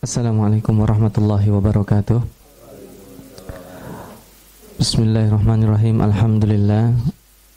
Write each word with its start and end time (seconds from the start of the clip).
Assalamualaikum 0.00 0.80
warahmatullahi 0.80 1.52
wabarakatuh 1.52 2.24
Bismillahirrahmanirrahim 4.80 6.00
Alhamdulillah 6.00 6.96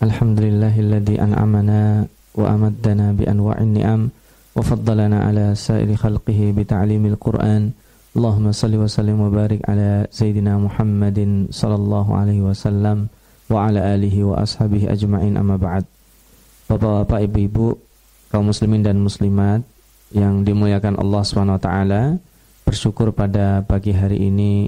Alhamdulillahilladzi 0.03 1.23
an'amana 1.23 2.03
wa 2.35 2.43
amaddana 2.51 3.15
bi 3.15 3.23
anwa'in 3.31 3.71
ni'am 3.71 4.11
wa 4.11 4.59
faddalana 4.59 5.23
ala 5.23 5.55
sairi 5.55 5.95
khalqihi 5.95 6.51
bi 6.51 6.67
ta'limil 6.67 7.15
Qur'an 7.15 7.71
Allahumma 8.11 8.51
salli 8.51 8.75
wa 8.75 8.91
sallim 8.91 9.23
wa 9.23 9.31
barik 9.31 9.63
ala 9.63 10.03
Sayyidina 10.11 10.59
Muhammadin 10.59 11.47
sallallahu 11.47 12.11
alaihi 12.11 12.43
wasallam 12.43 13.07
wa 13.47 13.71
ala 13.71 13.95
alihi 13.95 14.19
wa 14.19 14.43
ashabihi 14.43 14.91
ajma'in 14.91 15.39
amma 15.39 15.55
ba'd 15.55 15.87
Bapak-bapak, 16.67 17.23
ibu-ibu, 17.23 17.79
kaum 18.35 18.51
muslimin 18.51 18.83
dan 18.83 18.99
muslimat 18.99 19.63
yang 20.11 20.43
dimuliakan 20.43 20.99
Allah 20.99 21.23
wa 21.23 21.55
taala 21.63 22.19
bersyukur 22.63 23.11
pada 23.11 23.61
pagi 23.67 23.91
hari 23.91 24.27
ini 24.27 24.65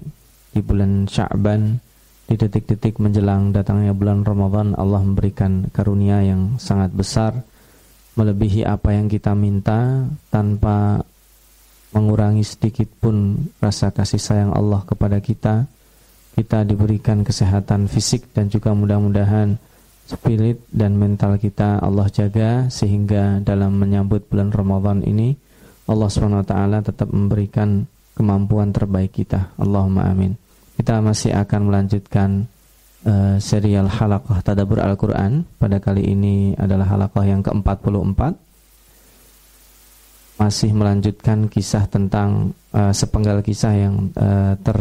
di 0.51 0.59
bulan 0.59 1.07
Sya'ban 1.07 1.79
di 2.25 2.35
detik-detik 2.35 2.99
menjelang 2.99 3.55
datangnya 3.55 3.95
bulan 3.95 4.27
Ramadan 4.27 4.75
Allah 4.75 5.01
memberikan 5.01 5.71
karunia 5.71 6.19
yang 6.25 6.57
sangat 6.59 6.91
besar 6.91 7.45
melebihi 8.15 8.63
apa 8.63 8.95
yang 8.95 9.11
kita 9.11 9.35
minta 9.35 10.07
tanpa 10.31 11.03
mengurangi 11.95 12.43
sedikit 12.43 12.91
pun 12.99 13.47
rasa 13.63 13.91
kasih 13.91 14.19
sayang 14.19 14.51
Allah 14.51 14.83
kepada 14.83 15.19
kita. 15.23 15.67
Kita 16.35 16.67
diberikan 16.67 17.23
kesehatan 17.23 17.87
fisik 17.87 18.35
dan 18.35 18.51
juga 18.51 18.75
mudah-mudahan 18.75 19.55
spirit 20.03 20.59
dan 20.67 20.99
mental 20.99 21.39
kita 21.39 21.79
Allah 21.79 22.11
jaga 22.11 22.67
sehingga 22.67 23.39
dalam 23.39 23.79
menyambut 23.79 24.27
bulan 24.27 24.51
Ramadan 24.51 24.99
ini 25.07 25.39
Allah 25.85 26.09
SWT 26.09 26.53
tetap 26.89 27.07
memberikan 27.13 27.85
kemampuan 28.17 28.73
terbaik 28.73 29.13
kita. 29.13 29.53
Allahumma 29.61 30.09
amin. 30.09 30.33
Kita 30.75 30.99
masih 30.99 31.37
akan 31.37 31.61
melanjutkan 31.69 32.49
uh, 33.05 33.37
serial 33.37 33.87
halaqah 33.87 34.41
tadabur 34.41 34.81
Al-Quran. 34.81 35.45
Pada 35.61 35.77
kali 35.77 36.09
ini 36.09 36.57
adalah 36.57 36.89
halaqah 36.89 37.25
yang 37.27 37.45
ke-44. 37.45 38.21
Masih 40.35 40.71
melanjutkan 40.75 41.47
kisah 41.47 41.87
tentang 41.87 42.51
uh, 42.75 42.91
sepenggal 42.91 43.39
kisah 43.39 43.73
yang 43.77 44.11
uh, 44.19 44.57
ter 44.59 44.75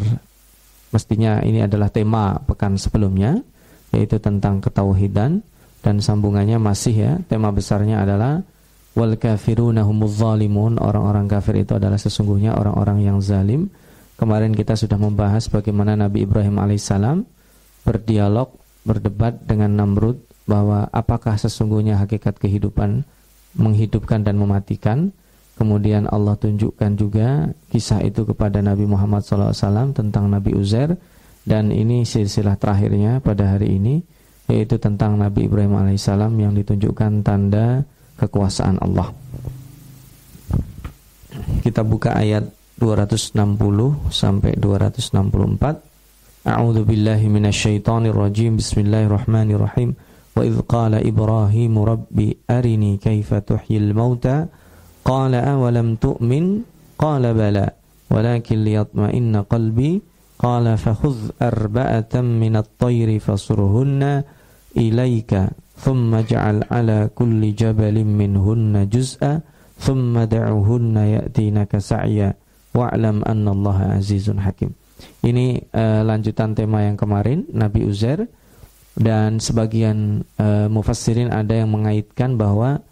mestinya 0.90 1.42
ini 1.42 1.66
adalah 1.66 1.90
tema 1.90 2.38
pekan 2.46 2.78
sebelumnya 2.78 3.42
yaitu 3.90 4.22
tentang 4.22 4.62
ketauhidan 4.62 5.42
dan 5.82 5.98
sambungannya 5.98 6.62
masih 6.62 6.94
ya 6.94 7.12
tema 7.26 7.50
besarnya 7.50 8.06
adalah 8.06 8.46
wal 8.94 9.14
kafiruna 9.18 9.84
zalimun. 10.08 10.78
Orang-orang 10.78 11.26
kafir 11.26 11.60
itu 11.62 11.76
adalah 11.76 11.98
sesungguhnya 11.98 12.54
orang-orang 12.54 13.02
yang 13.02 13.18
zalim. 13.20 13.68
Kemarin 14.14 14.54
kita 14.54 14.78
sudah 14.78 14.96
membahas 14.96 15.50
bagaimana 15.50 15.98
Nabi 15.98 16.22
Ibrahim 16.22 16.62
alaihissalam 16.62 17.26
berdialog 17.82 18.54
berdebat 18.86 19.42
dengan 19.44 19.74
Namrud 19.74 20.22
bahwa 20.46 20.86
apakah 20.94 21.34
sesungguhnya 21.34 21.98
hakikat 21.98 22.38
kehidupan 22.38 23.02
menghidupkan 23.58 24.22
dan 24.22 24.38
mematikan. 24.38 25.10
Kemudian 25.54 26.10
Allah 26.10 26.34
tunjukkan 26.34 26.98
juga 26.98 27.46
kisah 27.70 28.02
itu 28.02 28.26
kepada 28.26 28.58
Nabi 28.58 28.90
Muhammad 28.90 29.22
SAW 29.22 29.94
tentang 29.94 30.26
Nabi 30.26 30.50
Uzair. 30.50 30.98
Dan 31.46 31.70
ini 31.70 32.02
silsilah 32.02 32.58
terakhirnya 32.58 33.22
pada 33.22 33.54
hari 33.54 33.78
ini 33.78 34.02
yaitu 34.50 34.76
tentang 34.76 35.16
Nabi 35.16 35.48
Ibrahim 35.48 35.76
alaihissalam 35.76 36.32
yang 36.36 36.52
ditunjukkan 36.52 37.24
tanda 37.24 37.86
kekuasaan 38.18 38.78
Allah. 38.82 39.10
Kita 41.64 41.82
buka 41.82 42.14
ayat 42.14 42.46
260 42.78 44.10
sampai 44.10 44.54
264. 44.58 46.44
A'udzu 46.44 46.82
billahi 46.84 47.26
minasyaitonir 47.30 48.14
rajim. 48.14 48.60
Bismillahirrahmanirrahim. 48.60 49.96
Wa 50.34 50.42
idz 50.42 50.58
qala 50.66 50.98
Ibrahim 51.00 51.78
rabbi 51.78 52.34
arini 52.50 52.98
kaifa 52.98 53.40
tuhyil 53.40 53.94
mauta 53.94 54.50
qala 55.06 55.46
awalam 55.46 55.94
tu'min 55.94 56.66
qala 56.98 57.30
bala 57.30 57.70
walakin 58.10 58.66
liyatma'inna 58.66 59.46
qalbi 59.46 60.02
qala 60.34 60.74
fakhudh 60.74 61.38
arba'atan 61.38 62.26
minat 62.36 62.66
tayri 62.76 63.22
fasurhunna 63.22 64.26
ilaika 64.74 65.54
ثم 65.79 66.11
اجعل 66.11 66.67
على 66.67 67.07
كل 67.15 67.41
جبل 67.55 68.03
منهن 68.03 68.75
جزءا 68.91 69.33
ثم 69.79 70.13
دعوهن 70.19 70.95
يأتينك 70.97 71.71
سعيا 71.79 72.29
واعلم 72.75 73.23
أن 73.23 73.45
الله 73.47 73.77
عزيز 73.95 74.27
حكيم 74.35 74.71
ini 75.23 75.63
uh, 75.71 76.03
lanjutan 76.03 76.51
tema 76.51 76.83
yang 76.83 76.99
kemarin 76.99 77.47
Nabi 77.55 77.87
Uzair 77.87 78.27
dan 78.99 79.39
sebagian 79.39 80.27
uh, 80.35 80.67
mufassirin 80.67 81.31
ada 81.31 81.55
yang 81.55 81.71
mengaitkan 81.71 82.35
bahwa 82.35 82.83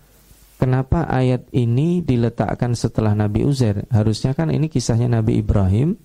kenapa 0.56 1.04
ayat 1.12 1.52
ini 1.52 2.00
diletakkan 2.00 2.80
setelah 2.80 3.12
Nabi 3.12 3.44
Uzair 3.44 3.84
harusnya 3.92 4.32
kan 4.32 4.48
ini 4.48 4.72
kisahnya 4.72 5.20
Nabi 5.20 5.44
Ibrahim 5.44 6.00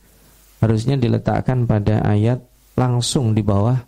harusnya 0.59 0.99
diletakkan 0.99 1.71
pada 1.71 2.03
ayat 2.03 2.43
langsung 2.75 3.31
di 3.31 3.47
bawah 3.47 3.78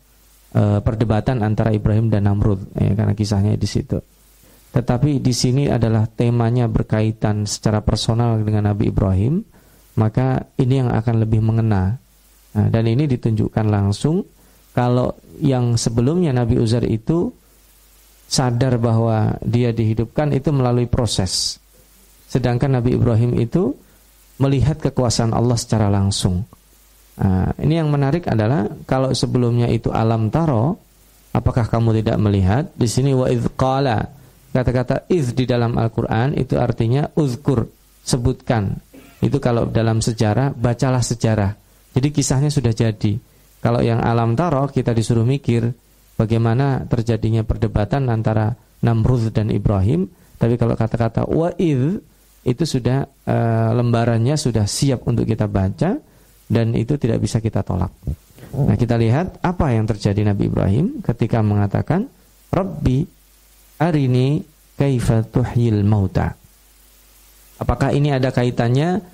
e, 0.53 0.83
perdebatan 0.83 1.41
antara 1.45 1.73
Ibrahim 1.73 2.09
dan 2.09 2.29
Namrud 2.29 2.73
ya, 2.77 2.93
karena 2.93 3.13
kisahnya 3.13 3.53
di 3.55 3.67
situ. 3.69 3.97
Tetapi 4.69 5.17
di 5.17 5.33
sini 5.33 5.65
adalah 5.65 6.05
temanya 6.05 6.69
berkaitan 6.69 7.49
secara 7.49 7.81
personal 7.81 8.37
dengan 8.45 8.69
Nabi 8.69 8.93
Ibrahim, 8.93 9.41
maka 9.97 10.45
ini 10.61 10.85
yang 10.85 10.93
akan 10.93 11.15
lebih 11.25 11.41
mengena. 11.41 11.97
Nah, 12.53 12.67
dan 12.69 12.85
ini 12.85 13.09
ditunjukkan 13.09 13.65
langsung 13.65 14.25
kalau 14.73 15.17
yang 15.41 15.73
sebelumnya 15.73 16.29
Nabi 16.33 16.61
Uzair 16.61 16.85
itu 16.85 17.33
sadar 18.29 18.77
bahwa 18.77 19.41
dia 19.41 19.73
dihidupkan 19.73 20.29
itu 20.37 20.53
melalui 20.53 20.85
proses. 20.85 21.57
Sedangkan 22.29 22.77
Nabi 22.77 22.93
Ibrahim 22.93 23.41
itu 23.41 23.73
melihat 24.37 24.77
kekuasaan 24.77 25.33
Allah 25.33 25.57
secara 25.57 25.89
langsung. 25.89 26.45
Nah, 27.19 27.51
ini 27.59 27.75
yang 27.75 27.91
menarik 27.91 28.31
adalah 28.31 28.63
kalau 28.87 29.11
sebelumnya 29.11 29.67
itu 29.67 29.91
alam 29.91 30.31
taro, 30.31 30.79
apakah 31.35 31.67
kamu 31.67 31.99
tidak 31.99 32.17
melihat? 32.23 32.63
Di 32.79 32.87
sini 32.87 33.11
wa 33.11 33.27
qala 33.59 34.07
kata-kata 34.55 35.05
iz 35.11 35.35
di 35.35 35.43
dalam 35.43 35.75
Al-Qur'an 35.75 36.31
itu 36.39 36.55
artinya 36.55 37.11
uzkur, 37.19 37.67
sebutkan. 38.07 38.79
Itu 39.19 39.43
kalau 39.43 39.67
dalam 39.67 39.99
sejarah, 39.99 40.55
bacalah 40.55 41.03
sejarah. 41.03 41.51
Jadi 41.91 42.07
kisahnya 42.15 42.47
sudah 42.47 42.71
jadi. 42.71 43.19
Kalau 43.59 43.83
yang 43.83 43.99
alam 43.99 44.39
taro 44.39 44.71
kita 44.71 44.95
disuruh 44.95 45.27
mikir 45.27 45.67
bagaimana 46.15 46.87
terjadinya 46.87 47.43
perdebatan 47.43 48.07
antara 48.07 48.55
Namrud 48.79 49.35
dan 49.35 49.51
Ibrahim, 49.51 50.07
tapi 50.39 50.55
kalau 50.55 50.79
kata-kata 50.79 51.27
wa 51.27 51.51
itu 51.59 52.63
sudah 52.63 53.03
e, 53.27 53.37
lembarannya 53.75 54.39
sudah 54.39 54.63
siap 54.63 55.03
untuk 55.03 55.27
kita 55.27 55.51
baca 55.51 55.99
dan 56.49 56.73
itu 56.73 56.97
tidak 56.97 57.21
bisa 57.21 57.37
kita 57.37 57.61
tolak. 57.61 57.93
Nah, 58.49 58.73
kita 58.73 58.97
lihat 58.97 59.37
apa 59.45 59.69
yang 59.69 59.85
terjadi 59.85 60.25
Nabi 60.25 60.49
Ibrahim 60.49 61.05
ketika 61.05 61.45
mengatakan, 61.45 62.09
"Rabbi 62.49 63.05
arini 63.77 64.41
kaifa 64.73 65.21
tuhyil 65.29 65.85
mauta." 65.85 66.33
Apakah 67.61 67.93
ini 67.93 68.09
ada 68.09 68.33
kaitannya? 68.33 69.05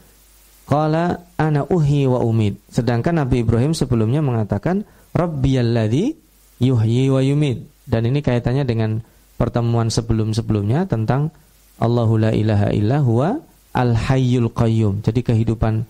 Qala 0.66 1.35
ana 1.38 1.62
uhi 1.68 2.09
wa 2.09 2.24
umid. 2.25 2.57
Sedangkan 2.74 3.22
Nabi 3.22 3.45
Ibrahim 3.45 3.78
sebelumnya 3.78 4.24
mengatakan, 4.24 4.88
"Rabbiyalladzi 5.13 6.16
yuhyi 6.63 7.12
wa 7.12 7.22
yumid." 7.22 7.69
Dan 7.85 8.09
ini 8.09 8.25
kaitannya 8.25 8.66
dengan 8.66 9.03
pertemuan 9.38 9.94
sebelum-sebelumnya 9.94 10.90
tentang 10.90 11.29
Allahu 11.78 12.18
la 12.18 12.31
ilaha 12.34 12.74
illa 12.74 12.98
huwa 13.04 13.38
al-hayyul 13.75 14.50
qayyum. 14.56 15.04
Jadi 15.04 15.21
kehidupan 15.21 15.86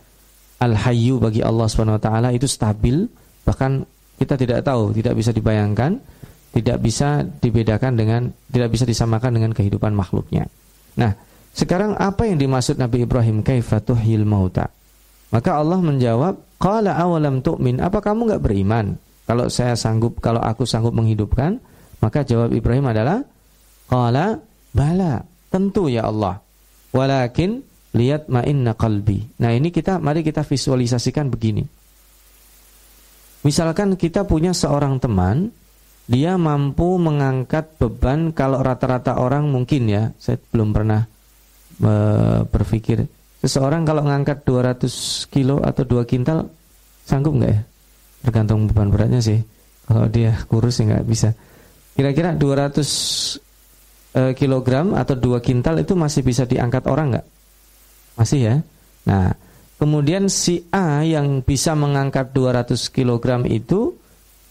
al-hayyu 0.66 1.22
bagi 1.22 1.46
Allah 1.46 1.70
Subhanahu 1.70 2.02
wa 2.02 2.04
taala 2.04 2.30
itu 2.34 2.50
stabil, 2.50 3.06
bahkan 3.46 3.86
kita 4.18 4.34
tidak 4.34 4.66
tahu, 4.66 4.90
tidak 4.96 5.14
bisa 5.14 5.30
dibayangkan, 5.30 6.02
tidak 6.56 6.78
bisa 6.82 7.22
dibedakan 7.22 7.94
dengan 7.94 8.22
tidak 8.50 8.74
bisa 8.74 8.88
disamakan 8.88 9.38
dengan 9.38 9.52
kehidupan 9.54 9.94
makhluknya. 9.94 10.50
Nah, 10.98 11.14
sekarang 11.54 11.94
apa 12.00 12.26
yang 12.26 12.40
dimaksud 12.40 12.80
Nabi 12.80 13.06
Ibrahim 13.06 13.46
kaifa 13.46 13.84
tuhyil 13.84 14.26
mauta? 14.26 14.72
Maka 15.36 15.60
Allah 15.60 15.80
menjawab, 15.84 16.58
"Qala 16.58 16.96
awalam 16.96 17.44
tu'min?" 17.44 17.84
Apa 17.84 18.00
kamu 18.00 18.32
enggak 18.32 18.44
beriman? 18.44 18.96
Kalau 19.28 19.52
saya 19.52 19.76
sanggup, 19.76 20.24
kalau 20.24 20.40
aku 20.40 20.64
sanggup 20.64 20.96
menghidupkan, 20.96 21.60
maka 22.00 22.24
jawab 22.24 22.56
Ibrahim 22.56 22.88
adalah, 22.88 23.20
"Qala 23.92 24.40
bala." 24.72 25.28
Tentu 25.52 25.92
ya 25.92 26.08
Allah. 26.08 26.40
Walakin 26.96 27.64
lihat 27.95 28.27
ma'inna 28.27 28.75
qalbi. 28.75 29.39
Nah, 29.39 29.56
ini 29.56 29.71
kita 29.71 30.03
mari 30.03 30.21
kita 30.21 30.44
visualisasikan 30.44 31.31
begini. 31.31 31.63
Misalkan 33.47 33.95
kita 33.95 34.27
punya 34.27 34.51
seorang 34.51 35.00
teman, 35.00 35.53
dia 36.06 36.36
mampu 36.36 37.00
mengangkat 37.00 37.80
beban 37.80 38.36
kalau 38.36 38.59
rata-rata 38.59 39.15
orang 39.15 39.47
mungkin 39.47 39.88
ya, 39.88 40.03
saya 40.19 40.36
belum 40.51 40.75
pernah 40.75 41.07
e, 41.80 41.94
berpikir 42.45 43.06
seseorang 43.45 43.86
kalau 43.86 44.01
ngangkat 44.09 44.42
200 44.44 45.30
kilo 45.30 45.62
atau 45.62 45.86
2 45.86 46.09
kintal 46.09 46.50
sanggup 47.06 47.38
nggak 47.38 47.51
ya? 47.53 47.62
Tergantung 48.25 48.65
beban 48.65 48.89
beratnya 48.89 49.21
sih. 49.21 49.38
Kalau 49.86 50.09
dia 50.09 50.33
kurus 50.50 50.81
ya 50.81 50.89
nggak 50.89 51.06
bisa. 51.06 51.30
Kira-kira 51.94 52.33
200 52.33 52.81
eh, 54.18 54.33
kilogram 54.33 54.97
atau 54.97 55.13
2 55.13 55.45
kintal 55.45 55.77
itu 55.77 55.94
masih 55.94 56.25
bisa 56.25 56.50
diangkat 56.50 56.89
orang 56.89 57.13
nggak? 57.13 57.25
Masih 58.16 58.40
ya. 58.42 58.56
Nah, 59.06 59.36
kemudian 59.78 60.32
si 60.32 60.66
A 60.72 61.04
yang 61.04 61.44
bisa 61.44 61.76
mengangkat 61.76 62.32
200 62.32 62.90
kilogram 62.90 63.44
itu 63.44 63.96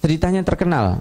ceritanya 0.05 0.45
terkenal. 0.45 1.01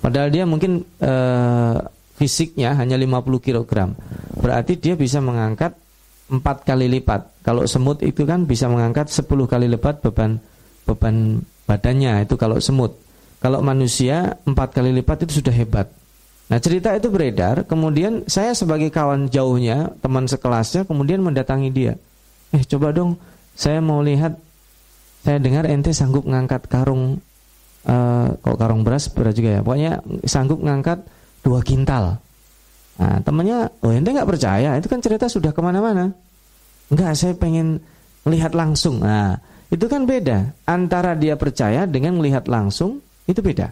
Padahal 0.00 0.32
dia 0.32 0.48
mungkin 0.48 0.80
eh, 0.98 1.76
fisiknya 2.16 2.72
hanya 2.76 2.96
50 2.96 3.40
kilogram. 3.40 3.92
Berarti 4.40 4.80
dia 4.80 4.96
bisa 4.96 5.20
mengangkat 5.20 5.76
empat 6.32 6.64
kali 6.64 6.88
lipat. 6.88 7.44
Kalau 7.44 7.68
semut 7.68 8.00
itu 8.00 8.24
kan 8.24 8.48
bisa 8.48 8.70
mengangkat 8.70 9.12
10 9.12 9.28
kali 9.44 9.66
lipat 9.68 10.00
beban 10.00 10.40
beban 10.88 11.44
badannya 11.68 12.24
itu 12.24 12.34
kalau 12.40 12.56
semut. 12.58 12.96
Kalau 13.40 13.60
manusia 13.60 14.40
empat 14.48 14.72
kali 14.72 14.92
lipat 15.00 15.28
itu 15.28 15.44
sudah 15.44 15.52
hebat. 15.52 15.88
Nah 16.50 16.58
cerita 16.58 16.90
itu 16.98 17.06
beredar, 17.14 17.62
kemudian 17.62 18.26
saya 18.26 18.50
sebagai 18.58 18.90
kawan 18.90 19.30
jauhnya, 19.30 19.94
teman 20.02 20.26
sekelasnya, 20.26 20.82
kemudian 20.82 21.22
mendatangi 21.22 21.70
dia. 21.70 21.94
Eh 22.50 22.66
coba 22.66 22.90
dong, 22.90 23.14
saya 23.54 23.78
mau 23.78 24.02
lihat, 24.02 24.34
saya 25.22 25.38
dengar 25.38 25.70
ente 25.70 25.94
sanggup 25.94 26.26
ngangkat 26.26 26.66
karung, 26.66 27.22
uh, 27.86 28.34
kok 28.34 28.58
karung 28.58 28.82
beras 28.82 29.06
berat 29.14 29.38
juga 29.38 29.50
ya, 29.56 29.60
pokoknya 29.62 29.92
sanggup 30.26 30.58
ngangkat 30.58 31.06
dua 31.46 31.62
kintal. 31.62 32.18
Nah, 32.98 33.16
temannya, 33.22 33.70
oh 33.86 33.94
ente 33.94 34.10
nggak 34.10 34.26
percaya, 34.28 34.74
itu 34.74 34.90
kan 34.90 34.98
cerita 34.98 35.30
sudah 35.30 35.54
ke 35.54 35.60
mana-mana. 35.62 36.10
Enggak, 36.90 37.14
saya 37.14 37.32
pengen 37.38 37.78
melihat 38.26 38.58
langsung. 38.58 38.98
Nah, 39.00 39.38
itu 39.70 39.86
kan 39.86 40.02
beda. 40.02 40.50
Antara 40.66 41.14
dia 41.14 41.38
percaya 41.38 41.86
dengan 41.86 42.18
melihat 42.18 42.50
langsung, 42.50 42.98
itu 43.30 43.38
beda. 43.38 43.70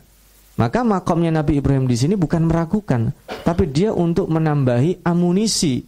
Maka 0.58 0.82
makomnya 0.82 1.30
Nabi 1.30 1.62
Ibrahim 1.62 1.86
di 1.86 1.94
sini 1.94 2.18
bukan 2.18 2.50
meragukan, 2.50 3.14
tapi 3.46 3.70
dia 3.70 3.94
untuk 3.94 4.26
menambahi 4.26 5.06
amunisi 5.06 5.78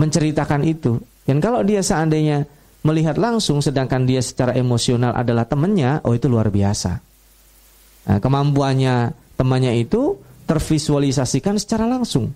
menceritakan 0.00 0.64
itu. 0.64 0.96
Dan 1.28 1.44
kalau 1.44 1.60
dia 1.60 1.84
seandainya 1.84 2.48
melihat 2.80 3.20
langsung, 3.20 3.60
sedangkan 3.60 4.08
dia 4.08 4.24
secara 4.24 4.56
emosional 4.56 5.12
adalah 5.12 5.44
temannya, 5.44 6.00
oh 6.08 6.16
itu 6.16 6.24
luar 6.32 6.48
biasa. 6.48 6.92
Nah, 8.08 8.18
kemampuannya 8.18 9.12
temannya 9.36 9.76
itu 9.76 10.16
tervisualisasikan 10.48 11.60
secara 11.60 11.84
langsung. 11.84 12.32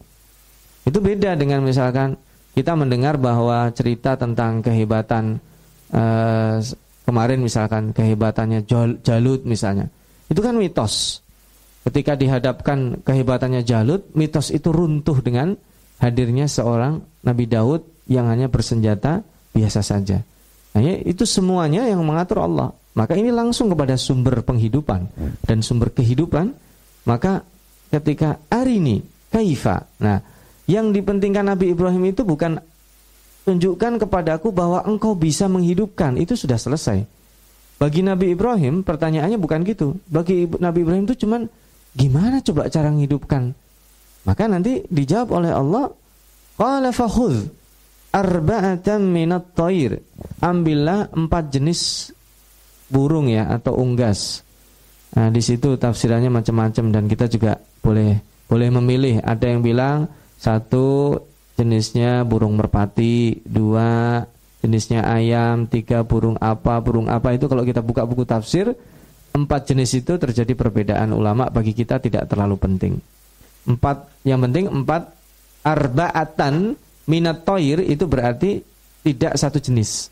Itu 0.84 1.00
beda 1.00 1.40
dengan 1.40 1.64
misalkan 1.64 2.20
kita 2.52 2.76
mendengar 2.76 3.16
bahwa 3.16 3.72
cerita 3.72 4.14
tentang 4.20 4.60
kehebatan 4.60 5.40
uh, 5.88 6.60
kemarin 7.08 7.40
misalkan 7.40 7.96
kehebatannya 7.96 8.68
Jalut 9.00 9.48
misalnya. 9.48 9.88
Itu 10.28 10.40
kan 10.40 10.56
mitos. 10.56 11.20
Ketika 11.84 12.16
dihadapkan 12.16 13.04
kehebatannya 13.04 13.60
Jalut, 13.60 14.08
mitos 14.16 14.48
itu 14.48 14.72
runtuh 14.72 15.20
dengan 15.20 15.52
hadirnya 16.00 16.48
seorang 16.48 17.04
Nabi 17.24 17.44
Daud 17.44 17.84
yang 18.08 18.28
hanya 18.32 18.48
bersenjata 18.48 19.20
biasa 19.52 19.80
saja. 19.84 20.24
Nah, 20.74 20.80
itu 21.04 21.22
semuanya 21.28 21.86
yang 21.86 22.02
mengatur 22.02 22.42
Allah. 22.42 22.72
Maka 22.94 23.18
ini 23.18 23.30
langsung 23.34 23.70
kepada 23.70 23.98
sumber 23.98 24.42
penghidupan 24.42 25.10
dan 25.44 25.58
sumber 25.60 25.90
kehidupan. 25.90 26.54
Maka 27.04 27.44
ketika 27.92 28.40
ini 28.50 29.02
kaifa. 29.28 29.86
Nah, 30.00 30.22
yang 30.64 30.94
dipentingkan 30.94 31.44
Nabi 31.46 31.74
Ibrahim 31.74 32.10
itu 32.10 32.24
bukan 32.24 32.58
tunjukkan 33.44 34.00
kepadaku 34.06 34.54
bahwa 34.54 34.80
engkau 34.88 35.12
bisa 35.12 35.50
menghidupkan, 35.50 36.16
itu 36.16 36.32
sudah 36.32 36.56
selesai. 36.56 37.04
Bagi 37.84 38.00
Nabi 38.00 38.32
Ibrahim 38.32 38.80
pertanyaannya 38.80 39.36
bukan 39.36 39.60
gitu. 39.68 40.00
Bagi 40.08 40.48
Nabi 40.48 40.88
Ibrahim 40.88 41.04
itu 41.04 41.28
cuman 41.28 41.44
gimana 41.92 42.40
coba 42.40 42.72
cara 42.72 42.88
menghidupkan? 42.88 43.52
Maka 44.24 44.48
nanti 44.48 44.88
dijawab 44.88 45.28
oleh 45.36 45.52
Allah, 45.52 45.92
qala 46.56 46.96
fakhudh 46.96 47.44
arba'atan 48.08 49.04
minat 49.04 49.52
thair. 49.52 50.00
Ambillah 50.40 51.12
empat 51.12 51.52
jenis 51.52 52.08
burung 52.88 53.28
ya 53.28 53.52
atau 53.52 53.76
unggas. 53.76 54.40
Nah, 55.12 55.28
di 55.28 55.44
situ 55.44 55.76
tafsirannya 55.76 56.32
macam-macam 56.32 56.88
dan 56.88 57.04
kita 57.04 57.28
juga 57.28 57.60
boleh 57.84 58.16
boleh 58.48 58.68
memilih. 58.80 59.20
Ada 59.20 59.44
yang 59.52 59.60
bilang 59.60 60.08
satu 60.40 61.20
jenisnya 61.52 62.24
burung 62.24 62.56
merpati, 62.56 63.44
dua 63.44 64.24
jenisnya 64.64 65.04
ayam, 65.04 65.68
tiga 65.68 66.00
burung 66.00 66.40
apa, 66.40 66.80
burung 66.80 67.12
apa 67.12 67.36
itu 67.36 67.44
kalau 67.44 67.60
kita 67.68 67.84
buka 67.84 68.08
buku 68.08 68.24
tafsir 68.24 68.72
empat 69.36 69.68
jenis 69.68 70.00
itu 70.00 70.16
terjadi 70.16 70.56
perbedaan 70.56 71.12
ulama 71.12 71.52
bagi 71.52 71.76
kita 71.76 72.00
tidak 72.00 72.24
terlalu 72.32 72.56
penting. 72.56 72.94
Empat 73.68 74.08
yang 74.24 74.40
penting 74.40 74.72
empat 74.72 75.12
arbaatan 75.60 76.72
minat 77.04 77.44
toir 77.44 77.84
itu 77.84 78.08
berarti 78.08 78.64
tidak 79.04 79.36
satu 79.36 79.60
jenis. 79.60 80.08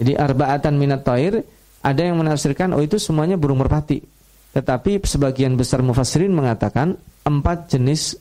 Jadi 0.00 0.16
arbaatan 0.16 0.80
minat 0.80 1.04
toir 1.04 1.44
ada 1.84 2.00
yang 2.00 2.16
menafsirkan 2.16 2.72
oh 2.72 2.80
itu 2.80 2.96
semuanya 2.96 3.36
burung 3.36 3.60
merpati. 3.60 4.00
Tetapi 4.56 5.04
sebagian 5.04 5.54
besar 5.54 5.84
mufassirin 5.84 6.32
mengatakan 6.32 6.96
empat 7.22 7.76
jenis 7.76 8.16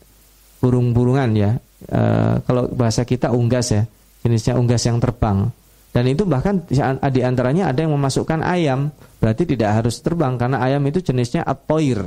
burung-burungan 0.59 1.30
ya. 1.33 1.51
E, 1.88 2.01
kalau 2.44 2.68
bahasa 2.69 3.07
kita 3.07 3.31
unggas 3.31 3.71
ya, 3.71 3.83
jenisnya 4.24 4.56
unggas 4.60 4.83
yang 4.86 5.00
terbang. 5.00 5.51
Dan 5.89 6.06
itu 6.06 6.21
bahkan 6.24 6.62
di 7.10 7.21
antaranya 7.25 7.74
ada 7.74 7.81
yang 7.81 7.98
memasukkan 7.98 8.45
ayam, 8.45 8.94
berarti 9.18 9.50
tidak 9.50 9.81
harus 9.81 9.98
terbang 10.06 10.38
karena 10.38 10.62
ayam 10.62 10.86
itu 10.86 11.01
jenisnya 11.01 11.42
atoir. 11.42 12.06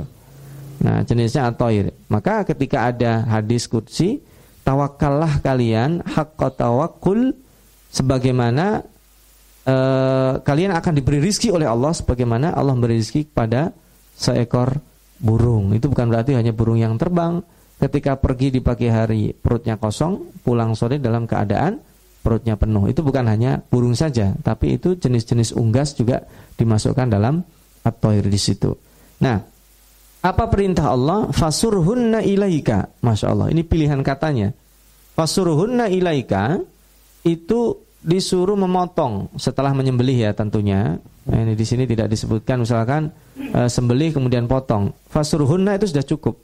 Nah, 0.79 1.03
jenisnya 1.03 1.51
atoir. 1.51 1.91
Maka 2.07 2.47
ketika 2.47 2.87
ada 2.87 3.27
hadis 3.27 3.67
kutsi, 3.67 4.23
tawakallah 4.63 5.43
kalian 5.43 5.99
hakka 6.07 6.55
tawakul 6.55 7.35
sebagaimana 7.91 8.87
e, 9.67 9.75
kalian 10.41 10.71
akan 10.79 10.93
diberi 10.95 11.19
rizki 11.19 11.51
oleh 11.51 11.67
Allah 11.67 11.91
sebagaimana 11.91 12.55
Allah 12.55 12.73
memberi 12.73 12.97
rizki 12.99 13.27
kepada 13.27 13.75
seekor 14.15 14.79
burung. 15.19 15.75
Itu 15.75 15.91
bukan 15.91 16.07
berarti 16.07 16.39
hanya 16.39 16.55
burung 16.55 16.79
yang 16.79 16.95
terbang. 16.95 17.43
Ketika 17.83 18.15
pergi 18.15 18.47
di 18.47 18.63
pagi 18.63 18.87
hari 18.87 19.35
perutnya 19.35 19.75
kosong, 19.75 20.39
pulang 20.39 20.71
sore 20.71 21.03
dalam 21.03 21.27
keadaan 21.27 21.92
perutnya 22.23 22.55
penuh. 22.55 22.87
Itu 22.87 23.03
bukan 23.03 23.27
hanya 23.27 23.59
burung 23.59 23.93
saja, 23.93 24.31
tapi 24.39 24.79
itu 24.79 24.95
jenis-jenis 24.95 25.53
unggas 25.59 25.93
juga 25.93 26.23
dimasukkan 26.55 27.11
dalam 27.11 27.43
at-toir 27.83 28.23
di 28.23 28.39
situ. 28.39 28.71
Nah, 29.19 29.43
apa 30.23 30.43
perintah 30.47 30.95
Allah? 30.95 31.27
Fasurhunna 31.35 32.23
ilaika. 32.23 32.87
Masya 33.03 33.27
Allah, 33.35 33.51
ini 33.51 33.67
pilihan 33.67 33.99
katanya. 33.99 34.55
Fasurhunna 35.13 35.91
ilaika 35.91 36.63
itu 37.27 37.83
disuruh 38.03 38.55
memotong 38.59 39.31
setelah 39.35 39.75
menyembelih 39.75 40.27
ya 40.27 40.31
tentunya. 40.31 40.95
Nah, 41.23 41.39
ini 41.39 41.55
di 41.55 41.63
sini 41.67 41.87
tidak 41.87 42.11
disebutkan 42.11 42.63
misalkan 42.63 43.11
e, 43.35 43.67
sembelih 43.67 44.15
kemudian 44.15 44.47
potong. 44.47 44.91
Fasurhunna 45.07 45.75
itu 45.79 45.91
sudah 45.91 46.03
cukup. 46.03 46.35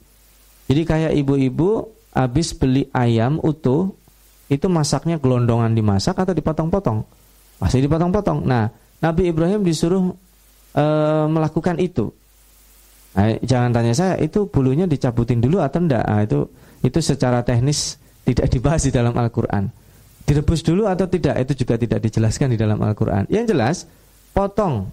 Jadi 0.72 0.82
kayak 0.88 1.12
ibu-ibu 1.20 1.84
habis 2.16 2.56
beli 2.56 2.88
ayam 2.96 3.36
utuh 3.44 3.92
itu 4.50 4.66
masaknya 4.66 5.16
gelondongan 5.22 5.72
dimasak 5.72 6.18
atau 6.18 6.34
dipotong-potong? 6.34 7.06
Masih 7.62 7.86
dipotong-potong. 7.86 8.42
Nah, 8.42 8.66
Nabi 8.98 9.30
Ibrahim 9.30 9.62
disuruh 9.62 10.10
e, 10.74 10.84
melakukan 11.30 11.78
itu. 11.78 12.10
Nah, 13.14 13.38
jangan 13.40 13.70
tanya 13.70 13.94
saya 13.94 14.14
itu 14.18 14.50
bulunya 14.50 14.90
dicabutin 14.90 15.38
dulu 15.38 15.62
atau 15.62 15.78
enggak. 15.78 16.02
Nah, 16.02 16.26
itu 16.26 16.50
itu 16.82 16.98
secara 16.98 17.46
teknis 17.46 17.94
tidak 18.26 18.50
dibahas 18.50 18.82
di 18.82 18.90
dalam 18.90 19.14
Al-Qur'an. 19.14 19.70
Direbus 20.26 20.66
dulu 20.66 20.90
atau 20.90 21.06
tidak 21.06 21.38
itu 21.46 21.62
juga 21.64 21.78
tidak 21.78 22.02
dijelaskan 22.02 22.50
di 22.50 22.58
dalam 22.58 22.82
Al-Qur'an. 22.82 23.30
Yang 23.30 23.44
jelas 23.54 23.76
potong 24.34 24.90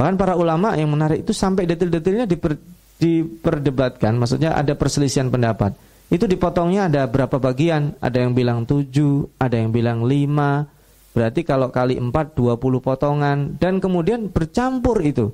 Bahkan 0.00 0.16
para 0.16 0.32
ulama 0.32 0.72
yang 0.80 0.88
menarik 0.88 1.28
itu 1.28 1.36
sampai 1.36 1.68
detil-detilnya 1.68 2.24
diper, 2.24 2.56
diperdebatkan, 2.96 4.16
maksudnya 4.16 4.56
ada 4.56 4.72
perselisihan 4.72 5.28
pendapat. 5.28 5.76
Itu 6.10 6.26
dipotongnya 6.26 6.90
ada 6.90 7.06
berapa 7.06 7.38
bagian? 7.38 7.94
Ada 8.02 8.26
yang 8.26 8.34
bilang 8.34 8.66
tujuh, 8.66 9.30
ada 9.38 9.54
yang 9.54 9.70
bilang 9.70 10.02
lima. 10.02 10.66
Berarti 11.14 11.46
kalau 11.46 11.70
kali 11.70 11.98
empat 11.98 12.34
dua 12.34 12.58
puluh 12.58 12.82
potongan 12.82 13.58
dan 13.58 13.78
kemudian 13.78 14.30
bercampur 14.30 14.98
itu 15.02 15.30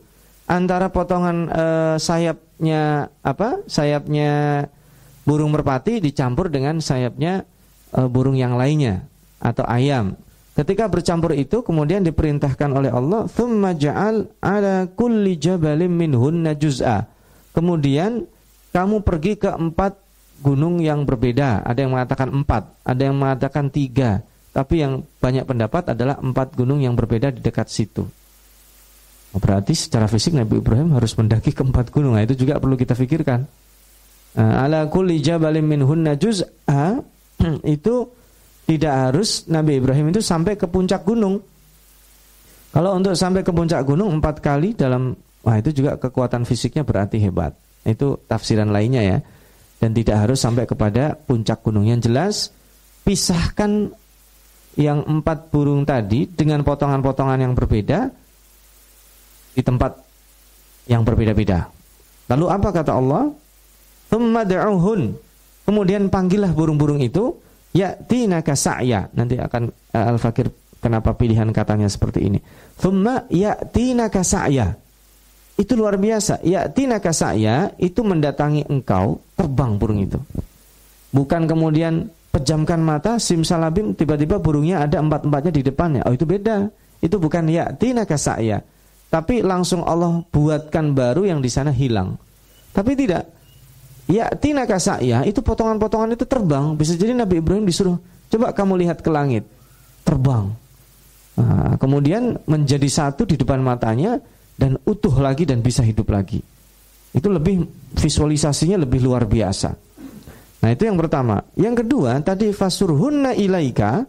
antara 0.49 0.89
potongan 0.89 1.49
e, 1.49 1.65
sayapnya 2.01 3.13
apa? 3.21 3.61
Sayapnya 3.69 4.65
burung 5.25 5.53
merpati 5.53 6.01
dicampur 6.01 6.49
dengan 6.49 6.81
sayapnya 6.81 7.45
e, 7.93 8.01
burung 8.09 8.37
yang 8.37 8.57
lainnya 8.57 9.05
atau 9.41 9.69
ayam. 9.69 10.17
Ketika 10.57 10.89
bercampur 10.89 11.37
itu 11.37 11.61
kemudian 11.61 12.01
diperintahkan 12.01 12.73
oleh 12.73 12.89
Allah, 12.89 13.29
"Tsumma 13.29 13.77
ja'al 13.77 14.33
'ala 14.41 14.89
kulli 14.97 15.37
jabalin 15.37 15.93
minhunna 15.93 16.57
juz'a." 16.57 17.05
Kemudian 17.53 18.25
kamu 18.73 19.05
pergi 19.05 19.37
ke 19.37 19.53
empat 19.53 20.06
gunung 20.41 20.81
yang 20.81 21.05
berbeda. 21.05 21.65
Ada 21.65 21.87
yang 21.87 21.93
mengatakan 21.97 22.29
empat, 22.33 22.63
ada 22.85 23.03
yang 23.03 23.17
mengatakan 23.17 23.69
tiga. 23.71 24.23
tapi 24.57 24.81
yang 24.81 25.05
banyak 25.21 25.45
pendapat 25.45 25.93
adalah 25.93 26.17
empat 26.17 26.57
gunung 26.57 26.81
yang 26.81 26.97
berbeda 26.97 27.29
di 27.29 27.45
dekat 27.45 27.69
situ. 27.69 28.09
Oh, 29.37 29.37
berarti 29.37 29.77
secara 29.77 30.09
fisik 30.09 30.33
Nabi 30.33 30.65
Ibrahim 30.65 30.97
harus 30.97 31.13
mendaki 31.13 31.53
ke 31.53 31.61
empat 31.61 31.93
gunung. 31.93 32.17
Nah, 32.17 32.25
itu 32.25 32.41
juga 32.41 32.57
perlu 32.57 32.73
kita 32.73 32.97
pikirkan. 32.97 33.45
Nah, 34.41 34.65
ala 34.65 34.89
kulli 34.89 35.21
jabalin 35.21 35.69
itu 37.77 37.95
tidak 38.65 38.95
harus 38.97 39.45
Nabi 39.47 39.77
Ibrahim 39.77 40.09
itu 40.09 40.25
sampai 40.25 40.57
ke 40.57 40.65
puncak 40.65 41.05
gunung. 41.05 41.37
Kalau 42.73 42.97
untuk 42.97 43.13
sampai 43.13 43.45
ke 43.45 43.53
puncak 43.53 43.85
gunung 43.85 44.09
empat 44.17 44.41
kali 44.41 44.73
dalam 44.73 45.13
wah 45.45 45.57
itu 45.61 45.73
juga 45.73 46.01
kekuatan 46.01 46.49
fisiknya 46.49 46.81
berarti 46.81 47.21
hebat. 47.21 47.53
Itu 47.85 48.25
tafsiran 48.25 48.73
lainnya 48.73 49.05
ya. 49.05 49.19
Dan 49.77 49.93
tidak 49.93 50.25
harus 50.25 50.41
sampai 50.41 50.65
kepada 50.65 51.15
puncak 51.15 51.61
gunung. 51.61 51.85
Yang 51.85 52.01
jelas 52.09 52.35
pisahkan 53.05 53.93
yang 54.77 55.01
empat 55.05 55.49
burung 55.49 55.89
tadi 55.89 56.29
dengan 56.29 56.61
potongan-potongan 56.61 57.41
yang 57.41 57.53
berbeda 57.57 58.13
di 59.57 59.63
tempat 59.65 59.97
yang 60.85 61.01
berbeda-beda. 61.01 61.73
Lalu 62.29 62.47
apa 62.53 62.69
kata 62.71 62.93
Allah? 62.93 63.33
Kemudian 65.67 66.13
panggillah 66.13 66.53
burung-burung 66.55 67.03
itu 67.03 67.35
ya 67.75 67.97
tinaka 67.97 68.55
sa'ya. 68.55 69.11
Nanti 69.17 69.41
akan 69.41 69.63
uh, 69.67 70.11
Al-Fakir 70.15 70.47
kenapa 70.79 71.17
pilihan 71.17 71.51
katanya 71.51 71.91
seperti 71.91 72.29
ini. 72.29 72.39
Thumma 72.79 73.27
ya 73.33 73.57
tinaka 73.59 74.23
sa'ya. 74.23 74.86
Itu 75.57 75.73
luar 75.75 75.97
biasa. 75.97 76.45
Ya 76.45 76.69
tinaka 76.69 77.17
sa'ya 77.17 77.73
itu 77.81 78.05
mendatangi 78.05 78.69
engkau 78.69 79.25
terbang 79.35 79.81
burung 79.81 80.05
itu. 80.05 80.21
Bukan 81.13 81.49
kemudian 81.49 82.13
pejamkan 82.29 82.81
mata 82.85 83.17
simsalabim 83.17 83.97
tiba-tiba 83.97 84.37
burungnya 84.37 84.85
ada 84.85 85.01
empat-empatnya 85.01 85.53
di 85.53 85.63
depannya. 85.65 86.03
Oh 86.05 86.13
itu 86.13 86.29
beda. 86.29 86.69
Itu 87.01 87.17
bukan 87.17 87.49
ya 87.49 87.73
tinaka 87.73 88.21
sa'ya 88.21 88.61
tapi 89.07 89.41
langsung 89.43 89.87
Allah 89.87 90.23
buatkan 90.29 90.93
baru 90.93 91.25
yang 91.25 91.39
di 91.39 91.51
sana 91.51 91.71
hilang. 91.71 92.19
Tapi 92.75 92.93
tidak. 92.99 93.25
Ya 94.07 94.31
tina 94.31 94.69
kasaya 94.69 95.27
itu 95.27 95.43
potongan-potongan 95.43 96.15
itu 96.15 96.29
terbang. 96.29 96.79
Bisa 96.79 96.95
jadi 96.95 97.11
Nabi 97.11 97.43
Ibrahim 97.43 97.67
disuruh 97.67 97.99
coba 98.31 98.55
kamu 98.55 98.87
lihat 98.87 99.03
ke 99.03 99.11
langit, 99.11 99.43
terbang. 100.07 100.55
Nah, 101.37 101.75
kemudian 101.81 102.39
menjadi 102.47 102.87
satu 102.87 103.27
di 103.27 103.35
depan 103.35 103.59
matanya 103.61 104.23
dan 104.57 104.81
utuh 104.89 105.13
lagi 105.21 105.45
dan 105.45 105.61
bisa 105.61 105.85
hidup 105.85 106.11
lagi. 106.11 106.41
Itu 107.13 107.29
lebih 107.33 107.65
visualisasinya 107.97 108.85
lebih 108.85 109.05
luar 109.05 109.29
biasa. 109.29 109.71
Nah 110.65 110.69
itu 110.73 110.89
yang 110.89 110.97
pertama. 110.97 111.45
Yang 111.57 111.85
kedua 111.85 112.21
tadi 112.25 112.51
fasurhunna 112.53 113.37
ilaika 113.37 114.05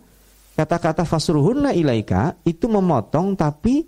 kata-kata 0.57 1.05
fasurhunna 1.05 1.75
ilaika 1.75 2.33
itu 2.47 2.65
memotong 2.65 3.37
tapi 3.37 3.85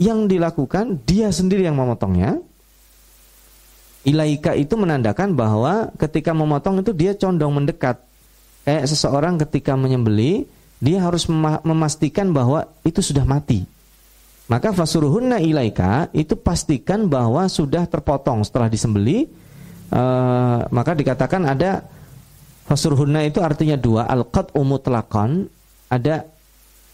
yang 0.00 0.28
dilakukan 0.28 1.00
dia 1.06 1.32
sendiri 1.32 1.64
yang 1.64 1.78
memotongnya. 1.78 2.40
Ilaika 4.00 4.56
itu 4.56 4.80
menandakan 4.80 5.36
bahwa 5.36 5.92
ketika 6.00 6.32
memotong 6.32 6.80
itu 6.80 6.96
dia 6.96 7.12
condong 7.12 7.52
mendekat. 7.52 8.00
Kayak 8.64 8.88
seseorang 8.88 9.36
ketika 9.44 9.76
menyembeli, 9.76 10.48
dia 10.80 11.04
harus 11.04 11.28
memastikan 11.64 12.32
bahwa 12.32 12.64
itu 12.80 13.04
sudah 13.04 13.28
mati. 13.28 13.68
Maka 14.50 14.74
fasuruhunna 14.74 15.38
ilaika 15.38 16.10
itu 16.10 16.34
pastikan 16.34 17.06
bahwa 17.06 17.46
sudah 17.46 17.86
terpotong 17.86 18.42
setelah 18.42 18.66
disembeli. 18.66 19.30
Uh, 19.90 20.66
maka 20.70 20.94
dikatakan 20.94 21.46
ada 21.46 21.82
fasuruhunna 22.66 23.26
itu 23.26 23.42
artinya 23.42 23.74
dua 23.74 24.06
al-qat'u 24.06 24.62
mutlaqan 24.62 25.50
ada 25.90 26.30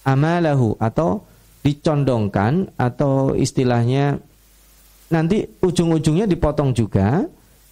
amalahu 0.08 0.80
atau 0.80 1.20
dicondongkan 1.60 2.72
atau 2.80 3.36
istilahnya 3.36 4.16
nanti 5.12 5.44
ujung-ujungnya 5.60 6.24
dipotong 6.24 6.72
juga 6.72 7.20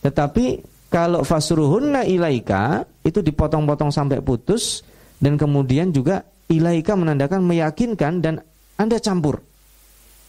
tetapi 0.05 0.61
kalau 0.93 1.25
fasruhunna 1.25 2.05
ilaika 2.05 2.85
itu 3.03 3.25
dipotong-potong 3.25 3.88
sampai 3.88 4.21
putus 4.21 4.85
dan 5.17 5.41
kemudian 5.41 5.88
juga 5.88 6.23
ilaika 6.53 6.93
menandakan 6.95 7.41
meyakinkan 7.43 8.21
dan 8.21 8.45
Anda 8.76 9.00
campur. 9.00 9.53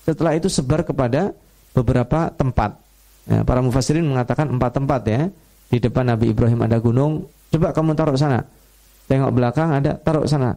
Setelah 0.06 0.38
itu 0.38 0.48
sebar 0.48 0.86
kepada 0.86 1.34
beberapa 1.74 2.30
tempat. 2.30 2.78
Ya, 3.26 3.42
para 3.42 3.60
mufassirin 3.60 4.06
mengatakan 4.06 4.54
empat 4.54 4.72
tempat 4.78 5.02
ya. 5.10 5.28
Di 5.66 5.82
depan 5.82 6.06
Nabi 6.06 6.30
Ibrahim 6.30 6.62
ada 6.62 6.78
gunung, 6.78 7.26
coba 7.50 7.74
kamu 7.74 7.98
taruh 7.98 8.14
sana. 8.14 8.46
Tengok 9.10 9.34
belakang 9.34 9.74
ada, 9.74 9.98
taruh 9.98 10.30
sana 10.30 10.54